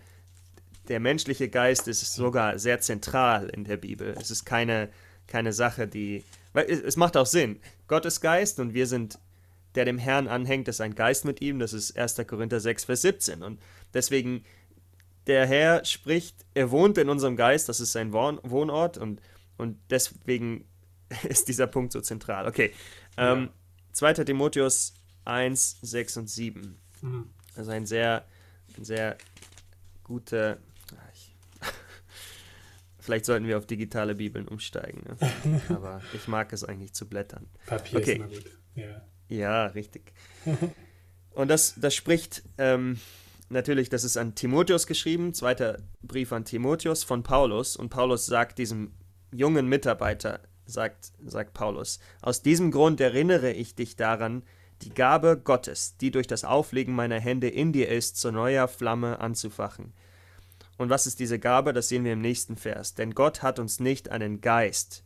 der 0.90 0.98
menschliche 0.98 1.48
Geist 1.48 1.86
ist 1.86 2.14
sogar 2.14 2.58
sehr 2.58 2.80
zentral 2.80 3.48
in 3.48 3.62
der 3.62 3.76
Bibel. 3.76 4.12
Es 4.20 4.32
ist 4.32 4.44
keine, 4.44 4.90
keine 5.28 5.52
Sache, 5.52 5.86
die. 5.86 6.24
Weil 6.52 6.68
es, 6.68 6.96
macht 6.96 7.16
auch 7.16 7.26
Sinn. 7.26 7.60
Gott 7.86 8.04
ist 8.04 8.20
Geist 8.20 8.58
und 8.58 8.74
wir 8.74 8.88
sind, 8.88 9.20
der 9.76 9.84
dem 9.84 9.98
Herrn 9.98 10.26
anhängt, 10.26 10.66
ist 10.66 10.80
ein 10.80 10.96
Geist 10.96 11.24
mit 11.24 11.40
ihm. 11.40 11.60
Das 11.60 11.72
ist 11.72 11.96
1. 11.96 12.16
Korinther 12.26 12.58
6, 12.58 12.86
Vers 12.86 13.02
17. 13.02 13.44
Und 13.44 13.60
deswegen, 13.94 14.44
der 15.28 15.46
Herr 15.46 15.84
spricht, 15.84 16.44
er 16.54 16.72
wohnt 16.72 16.98
in 16.98 17.08
unserem 17.08 17.36
Geist, 17.36 17.68
das 17.68 17.78
ist 17.78 17.92
sein 17.92 18.12
Wohn 18.12 18.40
Wohnort 18.42 18.98
und, 18.98 19.22
und 19.58 19.78
deswegen 19.90 20.64
ist 21.28 21.46
dieser 21.46 21.68
Punkt 21.68 21.92
so 21.92 22.00
zentral. 22.00 22.48
Okay. 22.48 22.72
Ähm, 23.16 23.50
2. 23.92 24.14
Timotheus 24.24 24.94
1, 25.24 25.78
6 25.82 26.16
und 26.16 26.28
7. 26.28 26.80
Mhm. 27.02 27.30
Also 27.54 27.70
ein 27.70 27.86
sehr, 27.86 28.24
ein 28.76 28.84
sehr 28.84 29.16
guter. 30.02 30.58
Ich, 33.00 33.04
vielleicht 33.04 33.24
sollten 33.24 33.46
wir 33.46 33.58
auf 33.58 33.66
digitale 33.66 34.14
Bibeln 34.14 34.46
umsteigen. 34.48 35.02
Ne? 35.08 35.60
Aber 35.68 36.00
ich 36.14 36.28
mag 36.28 36.52
es 36.52 36.64
eigentlich 36.64 36.92
zu 36.92 37.08
blättern. 37.08 37.46
Papier 37.66 37.98
Okay. 37.98 38.10
ist 38.12 38.16
immer 38.16 38.28
gut. 38.28 38.44
Ja. 38.74 39.02
Ja, 39.28 39.66
richtig. 39.66 40.12
Und 41.32 41.48
das, 41.48 41.74
das 41.76 41.94
spricht 41.94 42.42
ähm, 42.58 42.98
natürlich, 43.48 43.88
das 43.88 44.04
ist 44.04 44.16
an 44.16 44.34
Timotheus 44.34 44.86
geschrieben, 44.86 45.32
zweiter 45.34 45.78
Brief 46.02 46.32
an 46.32 46.44
Timotheus 46.44 47.04
von 47.04 47.22
Paulus. 47.22 47.76
Und 47.76 47.90
Paulus 47.90 48.26
sagt 48.26 48.58
diesem 48.58 48.92
jungen 49.32 49.68
Mitarbeiter, 49.68 50.40
sagt, 50.66 51.12
sagt 51.24 51.54
Paulus, 51.54 52.00
aus 52.20 52.42
diesem 52.42 52.70
Grund 52.70 53.00
erinnere 53.00 53.52
ich 53.52 53.74
dich 53.74 53.96
daran, 53.96 54.42
die 54.82 54.90
Gabe 54.90 55.40
Gottes, 55.42 55.96
die 55.98 56.10
durch 56.10 56.26
das 56.26 56.44
Auflegen 56.44 56.94
meiner 56.94 57.20
Hände 57.20 57.48
in 57.48 57.72
dir 57.72 57.88
ist, 57.88 58.16
zu 58.16 58.32
neuer 58.32 58.66
Flamme 58.66 59.20
anzufachen. 59.20 59.92
Und 60.80 60.88
was 60.88 61.06
ist 61.06 61.20
diese 61.20 61.38
Gabe? 61.38 61.74
Das 61.74 61.90
sehen 61.90 62.04
wir 62.04 62.14
im 62.14 62.22
nächsten 62.22 62.56
Vers. 62.56 62.94
Denn 62.94 63.12
Gott 63.12 63.42
hat 63.42 63.58
uns 63.58 63.80
nicht 63.80 64.10
einen 64.10 64.40
Geist, 64.40 65.04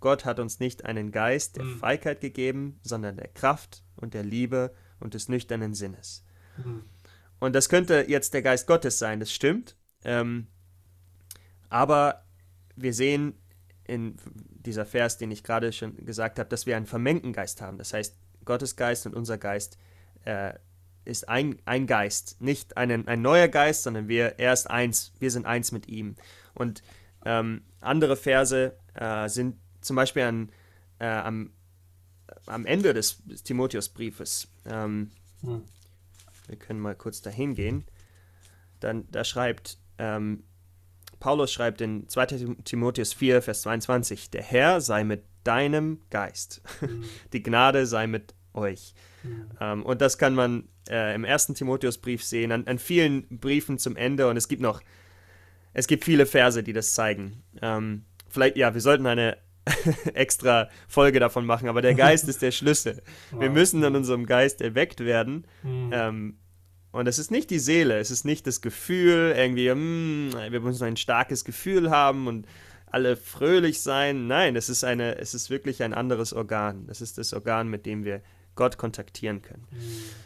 Gott 0.00 0.24
hat 0.24 0.40
uns 0.40 0.58
nicht 0.58 0.84
einen 0.84 1.12
Geist 1.12 1.58
der 1.58 1.62
Mhm. 1.62 1.78
Feigheit 1.78 2.20
gegeben, 2.20 2.80
sondern 2.82 3.18
der 3.18 3.28
Kraft 3.28 3.84
und 3.94 4.14
der 4.14 4.24
Liebe 4.24 4.74
und 4.98 5.14
des 5.14 5.28
nüchternen 5.28 5.74
Sinnes. 5.74 6.24
Mhm. 6.56 6.82
Und 7.38 7.54
das 7.54 7.68
könnte 7.68 8.04
jetzt 8.08 8.34
der 8.34 8.42
Geist 8.42 8.66
Gottes 8.66 8.98
sein, 8.98 9.20
das 9.20 9.32
stimmt. 9.32 9.76
Ähm, 10.04 10.48
aber 11.68 12.24
wir 12.74 12.92
sehen 12.92 13.34
in 13.84 14.16
dieser 14.26 14.86
Vers, 14.86 15.18
den 15.18 15.30
ich 15.30 15.44
gerade 15.44 15.72
schon 15.72 16.04
gesagt 16.04 16.40
habe, 16.40 16.48
dass 16.48 16.66
wir 16.66 16.76
einen 16.76 16.86
vermengten 16.86 17.32
Geist 17.32 17.60
haben. 17.62 17.78
Das 17.78 17.92
heißt, 17.92 18.16
Gottes 18.44 18.74
Geist 18.74 19.06
und 19.06 19.14
unser 19.14 19.38
Geist 19.38 19.78
äh, 20.24 20.54
ist 21.04 21.28
ein, 21.28 21.58
ein 21.64 21.86
Geist, 21.86 22.40
nicht 22.40 22.76
einen, 22.76 23.08
ein 23.08 23.22
neuer 23.22 23.48
Geist, 23.48 23.82
sondern 23.82 24.08
wir, 24.08 24.38
er 24.38 24.52
ist 24.52 24.68
eins, 24.70 25.12
wir 25.18 25.30
sind 25.30 25.46
eins 25.46 25.72
mit 25.72 25.88
ihm. 25.88 26.14
Und 26.54 26.82
ähm, 27.24 27.62
andere 27.80 28.16
Verse 28.16 28.76
äh, 28.94 29.28
sind 29.28 29.56
zum 29.80 29.96
Beispiel 29.96 30.22
an, 30.22 30.50
äh, 30.98 31.06
am, 31.06 31.50
am 32.46 32.64
Ende 32.66 32.94
des, 32.94 33.18
des 33.24 33.42
Timotheusbriefes. 33.42 34.48
Ähm, 34.66 35.10
Mhm. 35.42 35.62
wir 36.46 36.56
können 36.56 36.78
mal 36.78 36.94
kurz 36.94 37.20
dahin 37.20 37.54
gehen. 37.56 37.84
Dann, 38.78 39.08
da 39.10 39.24
schreibt, 39.24 39.78
ähm, 39.98 40.44
Paulus 41.18 41.52
schreibt 41.52 41.80
in 41.80 42.08
2. 42.08 42.26
Tim- 42.26 42.64
Timotheus 42.64 43.12
4, 43.12 43.42
Vers 43.42 43.62
22, 43.62 44.30
der 44.30 44.42
Herr 44.42 44.80
sei 44.80 45.02
mit 45.02 45.24
deinem 45.44 46.00
Geist. 46.10 46.62
Mhm. 46.80 47.04
Die 47.32 47.42
Gnade 47.42 47.86
sei 47.86 48.06
mit 48.06 48.34
euch. 48.54 48.94
Mhm. 49.22 49.50
Ähm, 49.60 49.82
und 49.84 50.00
das 50.00 50.18
kann 50.18 50.34
man 50.34 50.68
äh, 50.88 51.14
im 51.14 51.24
ersten 51.24 51.54
Timotheusbrief 51.54 52.24
sehen, 52.24 52.52
an, 52.52 52.66
an 52.66 52.78
vielen 52.78 53.26
Briefen 53.28 53.78
zum 53.78 53.96
Ende. 53.96 54.28
Und 54.28 54.36
es 54.36 54.48
gibt 54.48 54.62
noch, 54.62 54.80
es 55.72 55.86
gibt 55.86 56.04
viele 56.04 56.26
Verse, 56.26 56.62
die 56.62 56.72
das 56.72 56.94
zeigen. 56.94 57.42
Ähm, 57.60 58.04
vielleicht, 58.28 58.56
ja, 58.56 58.74
wir 58.74 58.80
sollten 58.80 59.06
eine 59.06 59.38
extra 60.14 60.68
Folge 60.88 61.20
davon 61.20 61.46
machen, 61.46 61.68
aber 61.68 61.82
der 61.82 61.94
Geist 61.94 62.28
ist 62.28 62.42
der 62.42 62.50
Schlüssel. 62.50 63.00
Wir 63.38 63.48
müssen 63.48 63.84
an 63.84 63.94
unserem 63.94 64.26
Geist 64.26 64.60
erweckt 64.60 65.00
werden. 65.00 65.46
Mhm. 65.62 65.90
Ähm, 65.92 66.36
und 66.90 67.06
es 67.06 67.18
ist 67.18 67.30
nicht 67.30 67.48
die 67.50 67.58
Seele, 67.58 67.98
es 67.98 68.10
ist 68.10 68.24
nicht 68.24 68.46
das 68.46 68.60
Gefühl, 68.60 69.32
irgendwie, 69.34 69.70
hm, 69.70 70.32
wir 70.50 70.60
müssen 70.60 70.84
ein 70.84 70.98
starkes 70.98 71.42
Gefühl 71.42 71.90
haben 71.90 72.26
und 72.26 72.46
alle 72.84 73.16
fröhlich 73.16 73.80
sein. 73.80 74.26
Nein, 74.26 74.54
es 74.56 74.68
ist, 74.68 74.84
eine, 74.84 75.16
es 75.16 75.32
ist 75.32 75.48
wirklich 75.48 75.82
ein 75.82 75.94
anderes 75.94 76.34
Organ. 76.34 76.86
Es 76.90 77.00
ist 77.00 77.16
das 77.16 77.32
Organ, 77.32 77.68
mit 77.68 77.86
dem 77.86 78.04
wir 78.04 78.20
Gott 78.54 78.78
kontaktieren 78.78 79.42
können. 79.42 79.66
Mhm. 79.70 79.78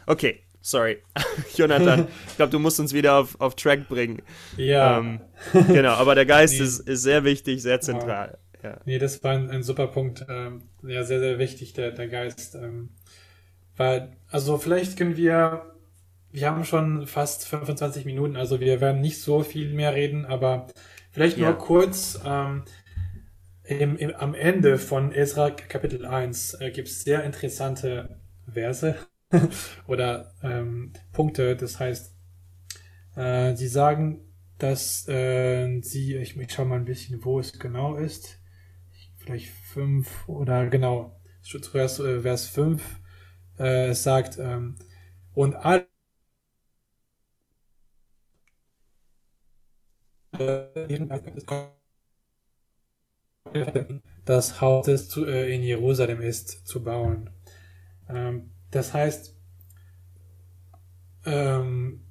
Okay, 0.05 0.39
sorry. 0.61 0.97
Jonathan, 1.55 2.07
ich 2.27 2.35
glaube, 2.35 2.51
du 2.51 2.59
musst 2.59 2.79
uns 2.79 2.93
wieder 2.93 3.15
auf, 3.15 3.39
auf 3.39 3.55
Track 3.55 3.87
bringen. 3.87 4.21
Ja. 4.57 4.99
Ähm, 4.99 5.19
genau, 5.53 5.91
aber 5.93 6.15
der 6.15 6.25
Geist 6.25 6.53
Nee. 6.59 6.65
ist, 6.65 6.79
ist 6.79 7.01
sehr 7.03 7.23
wichtig, 7.23 7.61
sehr 7.61 7.79
zentral. 7.81 8.37
Ja. 8.63 8.77
Nee, 8.85 8.97
das 8.99 9.23
war 9.23 9.33
ein, 9.33 9.49
ein 9.49 9.63
super 9.63 9.87
Punkt. 9.87 10.25
Ähm, 10.29 10.63
ja, 10.83 11.03
sehr, 11.03 11.19
sehr 11.19 11.39
wichtig, 11.39 11.73
der, 11.73 11.91
der 11.91 12.07
Geist. 12.07 12.55
Ähm, 12.55 12.89
weil, 13.77 14.11
also 14.29 14.57
vielleicht 14.57 14.97
können 14.97 15.15
wir, 15.15 15.71
wir 16.31 16.49
haben 16.49 16.65
schon 16.65 17.05
fast 17.07 17.47
25 17.47 18.05
Minuten, 18.05 18.35
also 18.35 18.59
wir 18.59 18.81
werden 18.81 19.01
nicht 19.01 19.21
so 19.21 19.43
viel 19.43 19.73
mehr 19.73 19.93
reden, 19.93 20.25
aber 20.25 20.67
vielleicht 21.11 21.37
Ja. 21.37 21.49
nur 21.49 21.57
kurz, 21.59 22.19
ähm, 22.25 22.63
im, 23.67 23.97
im, 23.97 24.15
am 24.15 24.33
Ende 24.33 24.77
von 24.77 25.11
Ezra 25.13 25.51
Kapitel 25.51 26.05
1 26.05 26.55
äh, 26.61 26.71
gibt 26.71 26.87
es 26.87 27.03
sehr 27.03 27.23
interessante 27.23 28.19
Verse 28.51 28.95
oder 29.87 30.33
ähm, 30.43 30.93
Punkte. 31.13 31.55
Das 31.55 31.79
heißt, 31.79 32.13
äh, 33.15 33.55
sie 33.55 33.67
sagen, 33.67 34.21
dass 34.57 35.07
äh, 35.07 35.81
sie, 35.81 36.15
ich, 36.15 36.37
ich 36.37 36.51
schau 36.51 36.65
mal 36.65 36.77
ein 36.79 36.85
bisschen, 36.85 37.23
wo 37.23 37.39
es 37.39 37.59
genau 37.59 37.95
ist. 37.95 38.39
Vielleicht 39.17 39.49
fünf 39.49 40.27
oder 40.27 40.67
genau, 40.67 41.19
zuerst 41.41 41.99
äh, 41.99 42.21
Vers 42.21 42.47
5. 42.47 42.83
Äh, 43.59 43.89
es 43.89 44.03
sagt, 44.03 44.37
ähm, 44.39 44.77
und 45.33 45.55
all 45.55 45.87
das 54.25 54.61
Haus 54.61 55.09
zu, 55.09 55.25
äh, 55.25 55.53
in 55.53 55.61
Jerusalem 55.61 56.21
ist, 56.21 56.67
zu 56.67 56.83
bauen. 56.83 57.29
Ähm, 58.09 58.51
das 58.71 58.93
heißt, 58.93 59.35
ähm, 61.25 62.01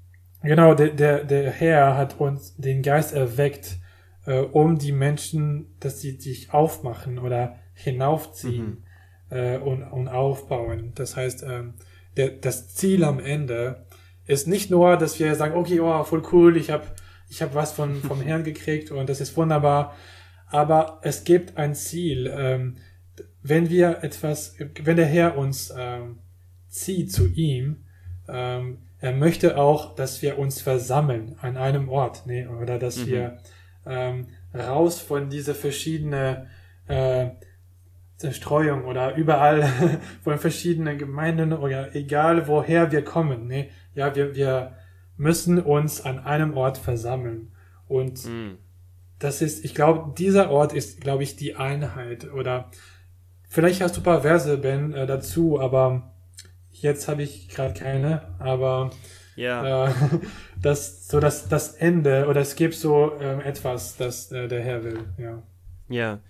genau, 0.43 0.75
der, 0.75 0.91
der, 0.91 1.25
der 1.25 1.51
Herr 1.51 1.97
hat 1.97 2.21
uns 2.21 2.55
den 2.57 2.83
Geist 2.83 3.15
erweckt, 3.15 3.79
äh, 4.27 4.41
um 4.41 4.79
die 4.79 4.93
Menschen, 4.93 5.77
dass 5.81 6.01
sie 6.01 6.13
sich 6.13 6.53
aufmachen 6.53 7.19
oder 7.19 7.57
hinaufziehen 7.75 8.85
äh, 9.31 9.59
und, 9.59 9.83
und 9.83 10.09
aufbauen. 10.09 10.93
Das 10.95 11.17
heißt, 11.17 11.45
ähm, 11.45 11.75
der, 12.17 12.31
das 12.31 12.75
Ziel 12.75 13.05
am 13.05 13.19
Ende 13.19 13.87
ist 14.27 14.49
nicht 14.49 14.71
nur, 14.71 14.97
dass 14.97 15.19
wir 15.19 15.35
sagen, 15.35 15.57
okay, 15.57 15.81
oh, 15.81 16.03
voll 16.05 16.23
cool, 16.33 16.57
ich 16.57 16.71
habe 16.71 16.87
ich 17.29 17.43
habe 17.43 17.55
was 17.55 17.73
von, 17.73 17.97
vom 17.97 18.21
Herrn 18.23 18.45
gekriegt 18.45 18.91
und 18.91 19.09
das 19.09 19.21
ist 19.21 19.37
wunderbar. 19.37 19.95
Aber 20.47 21.01
es 21.03 21.25
gibt 21.25 21.57
ein 21.57 21.75
Ziel. 21.75 22.33
Ähm, 22.35 22.77
wenn 23.43 23.71
wir 23.71 24.03
etwas, 24.03 24.57
wenn 24.83 24.97
der 24.97 25.07
Herr 25.07 25.37
uns 25.37 25.73
ähm, 25.77 26.19
zieht 26.69 27.13
zu 27.13 27.27
ihm, 27.29 27.85
ähm, 28.29 28.79
er 28.99 29.13
möchte 29.13 29.57
auch, 29.57 29.95
dass 29.95 30.23
wir 30.23 30.39
uns 30.39 30.61
versammeln 30.61 31.37
an 31.41 31.57
einem 31.57 31.89
Ort, 31.89 32.27
ne? 32.27 32.49
oder 32.49 32.79
dass 32.79 32.99
mhm. 32.99 33.07
wir 33.07 33.39
ähm, 33.87 34.27
raus 34.55 35.01
von 35.01 35.29
dieser 35.31 35.55
verschiedene 35.55 36.49
äh, 36.89 37.29
Zerstreuung 38.17 38.85
oder 38.85 39.15
überall 39.17 39.69
von 40.25 40.39
verschiedenen 40.39 40.99
Gemeinden 40.99 41.53
oder 41.53 41.95
egal 41.95 42.49
woher 42.49 42.91
wir 42.91 43.05
kommen. 43.05 43.47
Ne? 43.47 43.69
Ja, 43.95 44.15
wir, 44.17 44.35
wir 44.35 44.73
müssen 45.17 45.61
uns 45.61 46.01
an 46.01 46.19
einem 46.19 46.57
Ort 46.57 46.79
versammeln. 46.79 47.53
Und 47.89 48.25
mhm. 48.27 48.59
Das 49.19 49.43
ist, 49.43 49.65
ich 49.65 49.75
glaube, 49.75 50.15
dieser 50.17 50.51
Ort 50.51 50.73
ist, 50.73 51.01
glaube 51.01 51.23
ich, 51.23 51.37
die 51.37 51.57
Einheit. 51.57 52.31
Oder 52.33 52.71
vielleicht 53.49 53.81
hast 53.81 53.97
du 53.97 54.01
ein 54.01 54.05
paar 54.05 54.23
Verse, 54.23 54.59
Ben, 54.59 54.93
äh, 54.93 55.07
dazu, 55.07 55.61
aber 55.61 56.15
jetzt 56.71 57.09
habe 57.09 57.23
ich 57.23 57.49
gerade 57.49 57.75
keine. 57.75 58.35
Aber 58.39 58.91
ja. 59.37 59.89
Äh, 59.89 59.93
das, 60.61 61.09
so 61.09 61.21
das, 61.21 61.49
das 61.49 61.75
Ende 61.75 62.27
oder 62.27 62.41
es 62.41 62.57
gibt 62.57 62.75
so 62.75 63.13
äh, 63.21 63.43
etwas, 63.43 63.97
das 63.97 64.33
äh, 64.33 64.49
der 64.49 64.63
Herr 64.63 64.83
will. 64.83 65.05
Ja. 65.19 65.43
Ja. 65.89 66.21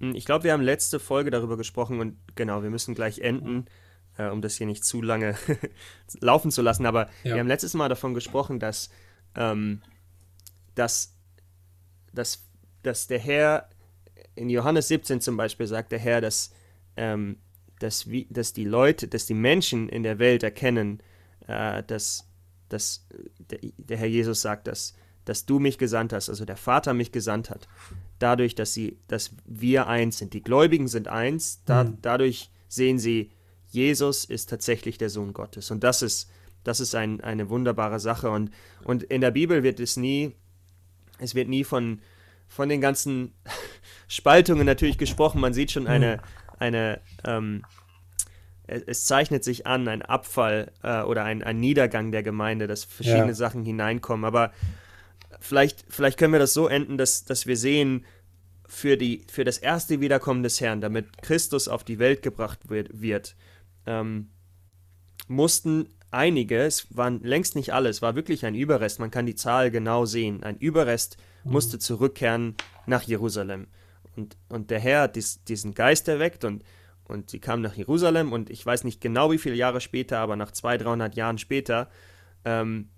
Hm, 0.00 0.14
ich 0.14 0.24
glaube, 0.24 0.44
wir 0.44 0.52
haben 0.52 0.62
letzte 0.62 1.00
Folge 1.00 1.30
darüber 1.30 1.56
gesprochen 1.56 2.00
und 2.00 2.16
genau, 2.34 2.62
wir 2.62 2.70
müssen 2.70 2.94
gleich 2.94 3.20
enden, 3.20 3.66
äh, 4.18 4.28
um 4.28 4.42
das 4.42 4.56
hier 4.56 4.66
nicht 4.66 4.84
zu 4.84 5.00
lange 5.00 5.36
laufen 6.20 6.50
zu 6.50 6.62
lassen. 6.62 6.84
Aber 6.84 7.08
ja. 7.22 7.34
wir 7.34 7.40
haben 7.40 7.48
letztes 7.48 7.74
Mal 7.74 7.88
davon 7.88 8.12
gesprochen, 8.12 8.58
dass, 8.58 8.90
ähm, 9.36 9.80
dass, 10.74 11.16
dass, 12.12 12.46
dass 12.82 13.06
der 13.06 13.18
Herr 13.18 13.68
in 14.34 14.50
Johannes 14.50 14.88
17 14.88 15.20
zum 15.20 15.36
Beispiel 15.36 15.66
sagt 15.66 15.92
der 15.92 15.98
Herr, 15.98 16.20
dass, 16.20 16.50
ähm, 16.96 17.38
dass, 17.78 18.10
wie, 18.10 18.26
dass 18.30 18.52
die 18.52 18.64
Leute, 18.64 19.08
dass 19.08 19.26
die 19.26 19.34
Menschen 19.34 19.88
in 19.88 20.02
der 20.02 20.18
Welt 20.18 20.42
erkennen, 20.42 21.02
äh, 21.46 21.82
dass, 21.82 22.28
dass 22.68 23.06
der, 23.38 23.58
der 23.76 23.96
Herr 23.96 24.06
Jesus 24.06 24.42
sagt, 24.42 24.66
dass, 24.66 24.94
dass 25.24 25.46
du 25.46 25.58
mich 25.58 25.78
gesandt 25.78 26.12
hast, 26.12 26.28
also 26.28 26.44
der 26.44 26.56
Vater 26.56 26.94
mich 26.94 27.12
gesandt 27.12 27.50
hat 27.50 27.68
dadurch, 28.22 28.54
dass 28.54 28.72
sie, 28.72 28.98
dass 29.08 29.32
wir 29.44 29.88
eins 29.88 30.18
sind. 30.18 30.32
Die 30.32 30.42
Gläubigen 30.42 30.88
sind 30.88 31.08
eins, 31.08 31.62
da, 31.64 31.84
mhm. 31.84 31.98
dadurch 32.02 32.50
sehen 32.68 32.98
sie, 32.98 33.30
Jesus 33.68 34.24
ist 34.24 34.48
tatsächlich 34.48 34.98
der 34.98 35.10
Sohn 35.10 35.32
Gottes. 35.32 35.70
Und 35.70 35.82
das 35.82 36.02
ist, 36.02 36.30
das 36.62 36.80
ist 36.80 36.94
ein, 36.94 37.20
eine 37.20 37.48
wunderbare 37.48 37.98
Sache. 37.98 38.30
Und, 38.30 38.50
und 38.84 39.02
in 39.02 39.20
der 39.20 39.30
Bibel 39.30 39.62
wird 39.62 39.80
es 39.80 39.96
nie, 39.96 40.36
es 41.22 41.34
wird 41.34 41.48
nie 41.48 41.64
von, 41.64 42.00
von 42.48 42.68
den 42.68 42.80
ganzen 42.80 43.34
Spaltungen 44.08 44.66
natürlich 44.66 44.98
gesprochen. 44.98 45.40
Man 45.40 45.54
sieht 45.54 45.70
schon 45.70 45.86
eine, 45.86 46.16
mhm. 46.16 46.22
eine 46.58 47.00
ähm, 47.24 47.62
es 48.66 49.04
zeichnet 49.04 49.44
sich 49.44 49.66
an, 49.66 49.88
ein 49.88 50.02
Abfall 50.02 50.70
äh, 50.82 51.02
oder 51.02 51.24
ein, 51.24 51.42
ein 51.42 51.58
Niedergang 51.60 52.12
der 52.12 52.22
Gemeinde, 52.22 52.66
dass 52.66 52.84
verschiedene 52.84 53.28
ja. 53.28 53.34
Sachen 53.34 53.64
hineinkommen. 53.64 54.24
Aber 54.24 54.52
vielleicht, 55.40 55.84
vielleicht 55.88 56.18
können 56.18 56.32
wir 56.32 56.40
das 56.40 56.54
so 56.54 56.68
enden, 56.68 56.96
dass, 56.96 57.24
dass 57.24 57.46
wir 57.46 57.56
sehen, 57.56 58.04
für, 58.72 58.96
die, 58.96 59.26
für 59.30 59.44
das 59.44 59.58
erste 59.58 60.00
Wiederkommen 60.00 60.42
des 60.42 60.58
Herrn, 60.58 60.80
damit 60.80 61.20
Christus 61.20 61.68
auf 61.68 61.84
die 61.84 61.98
Welt 61.98 62.22
gebracht 62.22 62.70
wird, 62.70 62.88
wird 63.02 63.36
ähm, 63.84 64.30
mussten 65.28 65.88
einige, 66.12 66.62
es 66.62 66.96
waren 66.96 67.20
längst 67.22 67.56
nicht 67.56 67.72
alle, 67.72 67.88
es 67.88 68.02
war 68.02 68.14
wirklich 68.14 68.44
ein 68.46 68.54
Überrest, 68.54 69.00
man 69.00 69.10
kann 69.10 69.26
die 69.26 69.34
Zahl 69.34 69.70
genau 69.70 70.04
sehen, 70.04 70.42
ein 70.42 70.56
Überrest 70.56 71.16
mhm. 71.44 71.52
musste 71.52 71.78
zurückkehren 71.78 72.56
nach 72.86 73.02
Jerusalem. 73.02 73.66
Und, 74.16 74.36
und 74.48 74.70
der 74.70 74.80
Herr 74.80 75.02
hat 75.02 75.16
dies, 75.16 75.42
diesen 75.44 75.74
Geist 75.74 76.08
erweckt 76.08 76.44
und, 76.44 76.64
und 77.04 77.30
sie 77.30 77.40
kamen 77.40 77.62
nach 77.62 77.74
Jerusalem 77.74 78.32
und 78.32 78.50
ich 78.50 78.64
weiß 78.64 78.84
nicht 78.84 79.00
genau 79.00 79.30
wie 79.30 79.38
viele 79.38 79.56
Jahre 79.56 79.80
später, 79.80 80.18
aber 80.18 80.36
nach 80.36 80.50
200, 80.50 80.86
300 80.86 81.14
Jahren 81.16 81.38
später 81.38 81.88
ähm, 82.44 82.90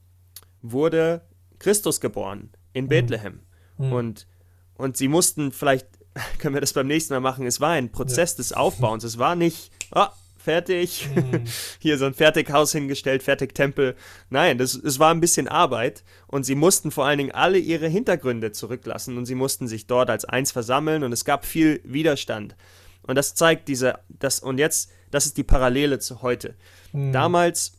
wurde 0.63 1.23
Christus 1.59 2.01
geboren 2.01 2.51
in 2.73 2.87
mhm. 2.87 2.89
Bethlehem. 2.89 3.41
Mhm. 3.79 3.93
Und, 3.93 4.27
und 4.75 4.97
sie 4.97 5.09
mussten 5.09 5.53
vielleicht, 5.53 5.87
können 6.39 6.55
wir 6.55 6.61
das 6.61 6.73
beim 6.73 6.87
nächsten 6.87 7.15
Mal 7.15 7.21
machen, 7.21 7.47
es 7.47 7.61
war 7.61 7.71
ein 7.71 7.93
Prozess 7.93 8.33
ja. 8.33 8.37
des 8.39 8.53
Aufbauens. 8.53 9.05
Es 9.05 9.19
war 9.19 9.37
nicht, 9.37 9.71
oh, 9.95 10.07
fertig, 10.45 11.09
mhm. 11.15 11.45
hier 11.79 11.99
so 11.99 12.05
ein 12.05 12.15
Fertighaus 12.15 12.73
hingestellt, 12.73 13.23
fertig 13.23 13.55
Tempel. 13.55 13.97
Nein, 14.29 14.59
das, 14.59 14.75
es 14.75 14.99
war 14.99 15.11
ein 15.11 15.21
bisschen 15.21 15.49
Arbeit 15.49 16.05
und 16.27 16.45
sie 16.45 16.55
mussten 16.55 16.91
vor 16.91 17.07
allen 17.07 17.19
Dingen 17.19 17.33
alle 17.33 17.59
ihre 17.59 17.89
Hintergründe 17.89 18.53
zurücklassen 18.53 19.17
und 19.17 19.25
sie 19.25 19.35
mussten 19.35 19.67
sich 19.67 19.87
dort 19.87 20.11
als 20.11 20.25
eins 20.25 20.53
versammeln 20.53 21.03
und 21.03 21.13
es 21.13 21.25
gab 21.25 21.47
viel 21.47 21.81
Widerstand. 21.85 22.55
Und 23.03 23.17
das 23.17 23.35
zeigt 23.35 23.69
diese, 23.69 23.99
das, 24.09 24.41
und 24.41 24.59
jetzt, 24.59 24.91
das 25.11 25.27
ist 25.27 25.37
die 25.37 25.45
Parallele 25.45 25.99
zu 25.99 26.23
heute. 26.23 26.55
Mhm. 26.93 27.13
Damals 27.13 27.73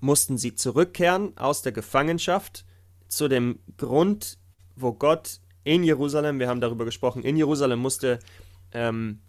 mussten 0.00 0.38
sie 0.38 0.54
zurückkehren 0.54 1.36
aus 1.36 1.62
der 1.62 1.72
Gefangenschaft 1.72 2.64
zu 3.08 3.28
dem 3.28 3.58
Grund, 3.76 4.38
wo 4.76 4.92
Gott 4.92 5.40
in 5.64 5.82
Jerusalem, 5.84 6.38
wir 6.38 6.48
haben 6.48 6.60
darüber 6.60 6.84
gesprochen, 6.84 7.22
in 7.22 7.36
Jerusalem 7.36 7.80
musste, 7.80 8.20
ähm, 8.72 9.20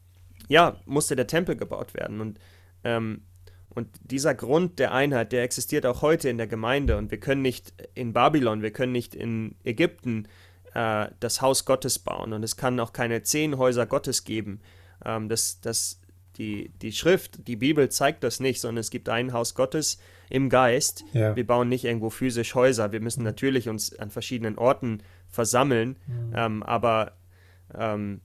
ja, 0.48 0.78
musste 0.86 1.16
der 1.16 1.28
Tempel 1.28 1.56
gebaut 1.56 1.94
werden. 1.94 2.22
Und, 2.22 2.40
ähm, 2.84 3.24
und 3.70 3.88
dieser 4.02 4.36
Grund 4.36 4.80
der 4.80 4.94
Einheit, 4.94 5.32
der 5.32 5.44
existiert 5.44 5.86
auch 5.86 6.02
heute 6.02 6.30
in 6.30 6.38
der 6.38 6.48
Gemeinde. 6.48 6.98
Und 6.98 7.12
wir 7.12 7.20
können 7.20 7.42
nicht 7.42 7.74
in 7.94 8.14
Babylon, 8.14 8.62
wir 8.62 8.72
können 8.72 8.92
nicht 8.92 9.16
in 9.16 9.56
Ägypten 9.64 10.28
äh, 10.74 11.08
das 11.20 11.42
Haus 11.42 11.66
Gottes 11.66 12.00
bauen. 12.00 12.34
Und 12.34 12.44
es 12.44 12.58
kann 12.58 12.80
auch 12.80 12.94
keine 12.94 13.24
zehn 13.24 13.58
Häuser 13.58 13.86
Gottes 13.86 14.24
geben. 14.24 14.62
Ähm, 15.06 15.30
das, 15.30 15.62
das, 15.62 16.02
die, 16.38 16.70
die 16.82 16.92
Schrift, 16.92 17.48
die 17.48 17.56
Bibel 17.56 17.90
zeigt 17.90 18.24
das 18.24 18.40
nicht, 18.40 18.60
sondern 18.60 18.82
es 18.82 18.90
gibt 18.90 19.10
ein 19.10 19.34
Haus 19.34 19.56
Gottes 19.56 20.00
im 20.30 20.50
Geist. 20.50 21.04
Ja. 21.14 21.36
Wir 21.36 21.46
bauen 21.46 21.70
nicht 21.70 21.86
irgendwo 21.86 22.10
physisch 22.10 22.56
Häuser. 22.56 22.92
Wir 22.92 23.02
müssen 23.02 23.24
natürlich 23.24 23.70
uns 23.70 23.98
an 23.98 24.12
verschiedenen 24.12 24.58
Orten 24.58 25.04
versammeln, 25.30 25.98
mhm. 26.08 26.34
ähm, 26.36 26.64
aber 26.64 27.14
ähm, 27.74 28.22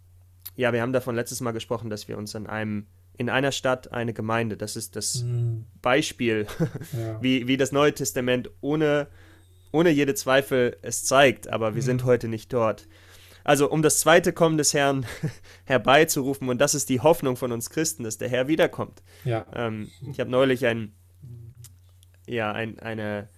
ja, 0.56 0.72
wir 0.72 0.82
haben 0.82 0.92
davon 0.92 1.14
letztes 1.14 1.40
Mal 1.40 1.52
gesprochen, 1.52 1.90
dass 1.90 2.08
wir 2.08 2.18
uns 2.18 2.34
an 2.34 2.46
einem 2.46 2.86
in 3.18 3.30
einer 3.30 3.52
Stadt 3.52 3.92
eine 3.92 4.12
Gemeinde, 4.12 4.56
das 4.56 4.76
ist 4.76 4.94
das 4.96 5.22
mhm. 5.22 5.64
Beispiel, 5.80 6.46
ja. 6.92 7.22
wie, 7.22 7.46
wie 7.46 7.56
das 7.56 7.72
Neue 7.72 7.94
Testament 7.94 8.50
ohne, 8.60 9.08
ohne 9.72 9.90
jede 9.90 10.14
Zweifel 10.14 10.76
es 10.82 11.04
zeigt, 11.04 11.48
aber 11.48 11.74
wir 11.74 11.82
mhm. 11.82 11.86
sind 11.86 12.04
heute 12.04 12.28
nicht 12.28 12.52
dort. 12.52 12.86
Also 13.42 13.70
um 13.70 13.80
das 13.80 14.00
zweite 14.00 14.32
Kommen 14.32 14.58
des 14.58 14.74
Herrn 14.74 15.06
herbeizurufen, 15.64 16.48
und 16.48 16.60
das 16.60 16.74
ist 16.74 16.88
die 16.88 17.00
Hoffnung 17.00 17.36
von 17.36 17.52
uns 17.52 17.70
Christen, 17.70 18.04
dass 18.04 18.18
der 18.18 18.28
Herr 18.28 18.48
wiederkommt. 18.48 19.02
Ja. 19.24 19.46
Ähm, 19.54 19.90
ich 20.10 20.20
habe 20.20 20.30
neulich 20.30 20.66
ein, 20.66 20.92
ja, 22.26 22.52
ein, 22.52 22.78
eine 22.80 23.28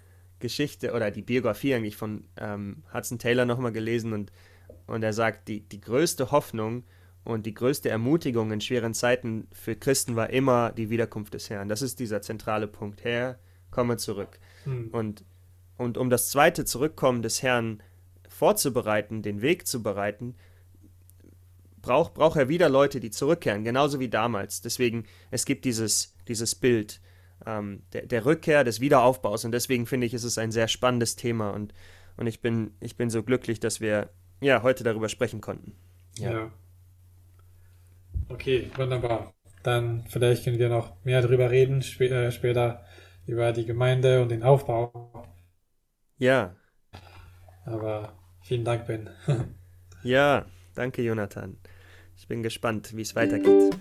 Geschichte 0.40 0.92
oder 0.92 1.10
die 1.10 1.22
Biografie 1.22 1.74
eigentlich 1.74 1.96
von 1.96 2.24
ähm, 2.36 2.82
Hudson 2.92 3.18
Taylor 3.18 3.44
nochmal 3.44 3.72
gelesen 3.72 4.12
und, 4.12 4.32
und 4.86 5.02
er 5.02 5.12
sagt, 5.12 5.46
die, 5.48 5.60
die 5.60 5.80
größte 5.80 6.30
Hoffnung 6.30 6.84
und 7.28 7.44
die 7.44 7.52
größte 7.52 7.90
Ermutigung 7.90 8.52
in 8.52 8.62
schweren 8.62 8.94
Zeiten 8.94 9.48
für 9.52 9.76
Christen 9.76 10.16
war 10.16 10.30
immer 10.30 10.72
die 10.72 10.88
Wiederkunft 10.88 11.34
des 11.34 11.50
Herrn. 11.50 11.68
Das 11.68 11.82
ist 11.82 12.00
dieser 12.00 12.22
zentrale 12.22 12.66
Punkt. 12.66 13.04
Herr, 13.04 13.38
komme 13.70 13.98
zurück. 13.98 14.38
Hm. 14.64 14.88
Und, 14.92 15.24
und 15.76 15.98
um 15.98 16.08
das 16.08 16.30
zweite 16.30 16.64
Zurückkommen 16.64 17.20
des 17.20 17.42
Herrn 17.42 17.82
vorzubereiten, 18.26 19.20
den 19.20 19.42
Weg 19.42 19.66
zu 19.66 19.82
bereiten, 19.82 20.36
braucht, 21.82 22.14
braucht 22.14 22.38
er 22.38 22.48
wieder 22.48 22.70
Leute, 22.70 22.98
die 22.98 23.10
zurückkehren, 23.10 23.62
genauso 23.62 24.00
wie 24.00 24.08
damals. 24.08 24.62
Deswegen, 24.62 25.04
es 25.30 25.44
gibt 25.44 25.66
dieses, 25.66 26.14
dieses 26.28 26.54
Bild 26.54 26.98
ähm, 27.44 27.82
der, 27.92 28.06
der, 28.06 28.24
Rückkehr, 28.24 28.64
des 28.64 28.80
Wiederaufbaus. 28.80 29.44
Und 29.44 29.52
deswegen 29.52 29.84
finde 29.84 30.06
ich, 30.06 30.14
ist 30.14 30.24
es 30.24 30.38
ein 30.38 30.50
sehr 30.50 30.66
spannendes 30.66 31.14
Thema. 31.14 31.50
Und, 31.50 31.74
und 32.16 32.26
ich, 32.26 32.40
bin, 32.40 32.70
ich 32.80 32.96
bin 32.96 33.10
so 33.10 33.22
glücklich, 33.22 33.60
dass 33.60 33.82
wir 33.82 34.08
ja, 34.40 34.62
heute 34.62 34.82
darüber 34.82 35.10
sprechen 35.10 35.42
konnten. 35.42 35.74
Ja. 36.16 36.32
ja. 36.32 36.52
Okay, 38.28 38.70
wunderbar. 38.76 39.34
Dann 39.62 40.04
vielleicht 40.08 40.44
können 40.44 40.58
wir 40.58 40.68
noch 40.68 41.02
mehr 41.04 41.22
darüber 41.22 41.50
reden, 41.50 41.80
sp 41.82 42.06
äh, 42.08 42.30
später 42.30 42.84
über 43.26 43.52
die 43.52 43.66
Gemeinde 43.66 44.22
und 44.22 44.30
den 44.30 44.42
Aufbau. 44.42 45.26
Ja. 46.18 46.56
Aber 47.64 48.12
vielen 48.42 48.64
Dank, 48.64 48.86
Ben. 48.86 49.10
ja, 50.02 50.46
danke, 50.74 51.02
Jonathan. 51.02 51.58
Ich 52.16 52.26
bin 52.26 52.42
gespannt, 52.42 52.96
wie 52.96 53.02
es 53.02 53.14
weitergeht. 53.14 53.76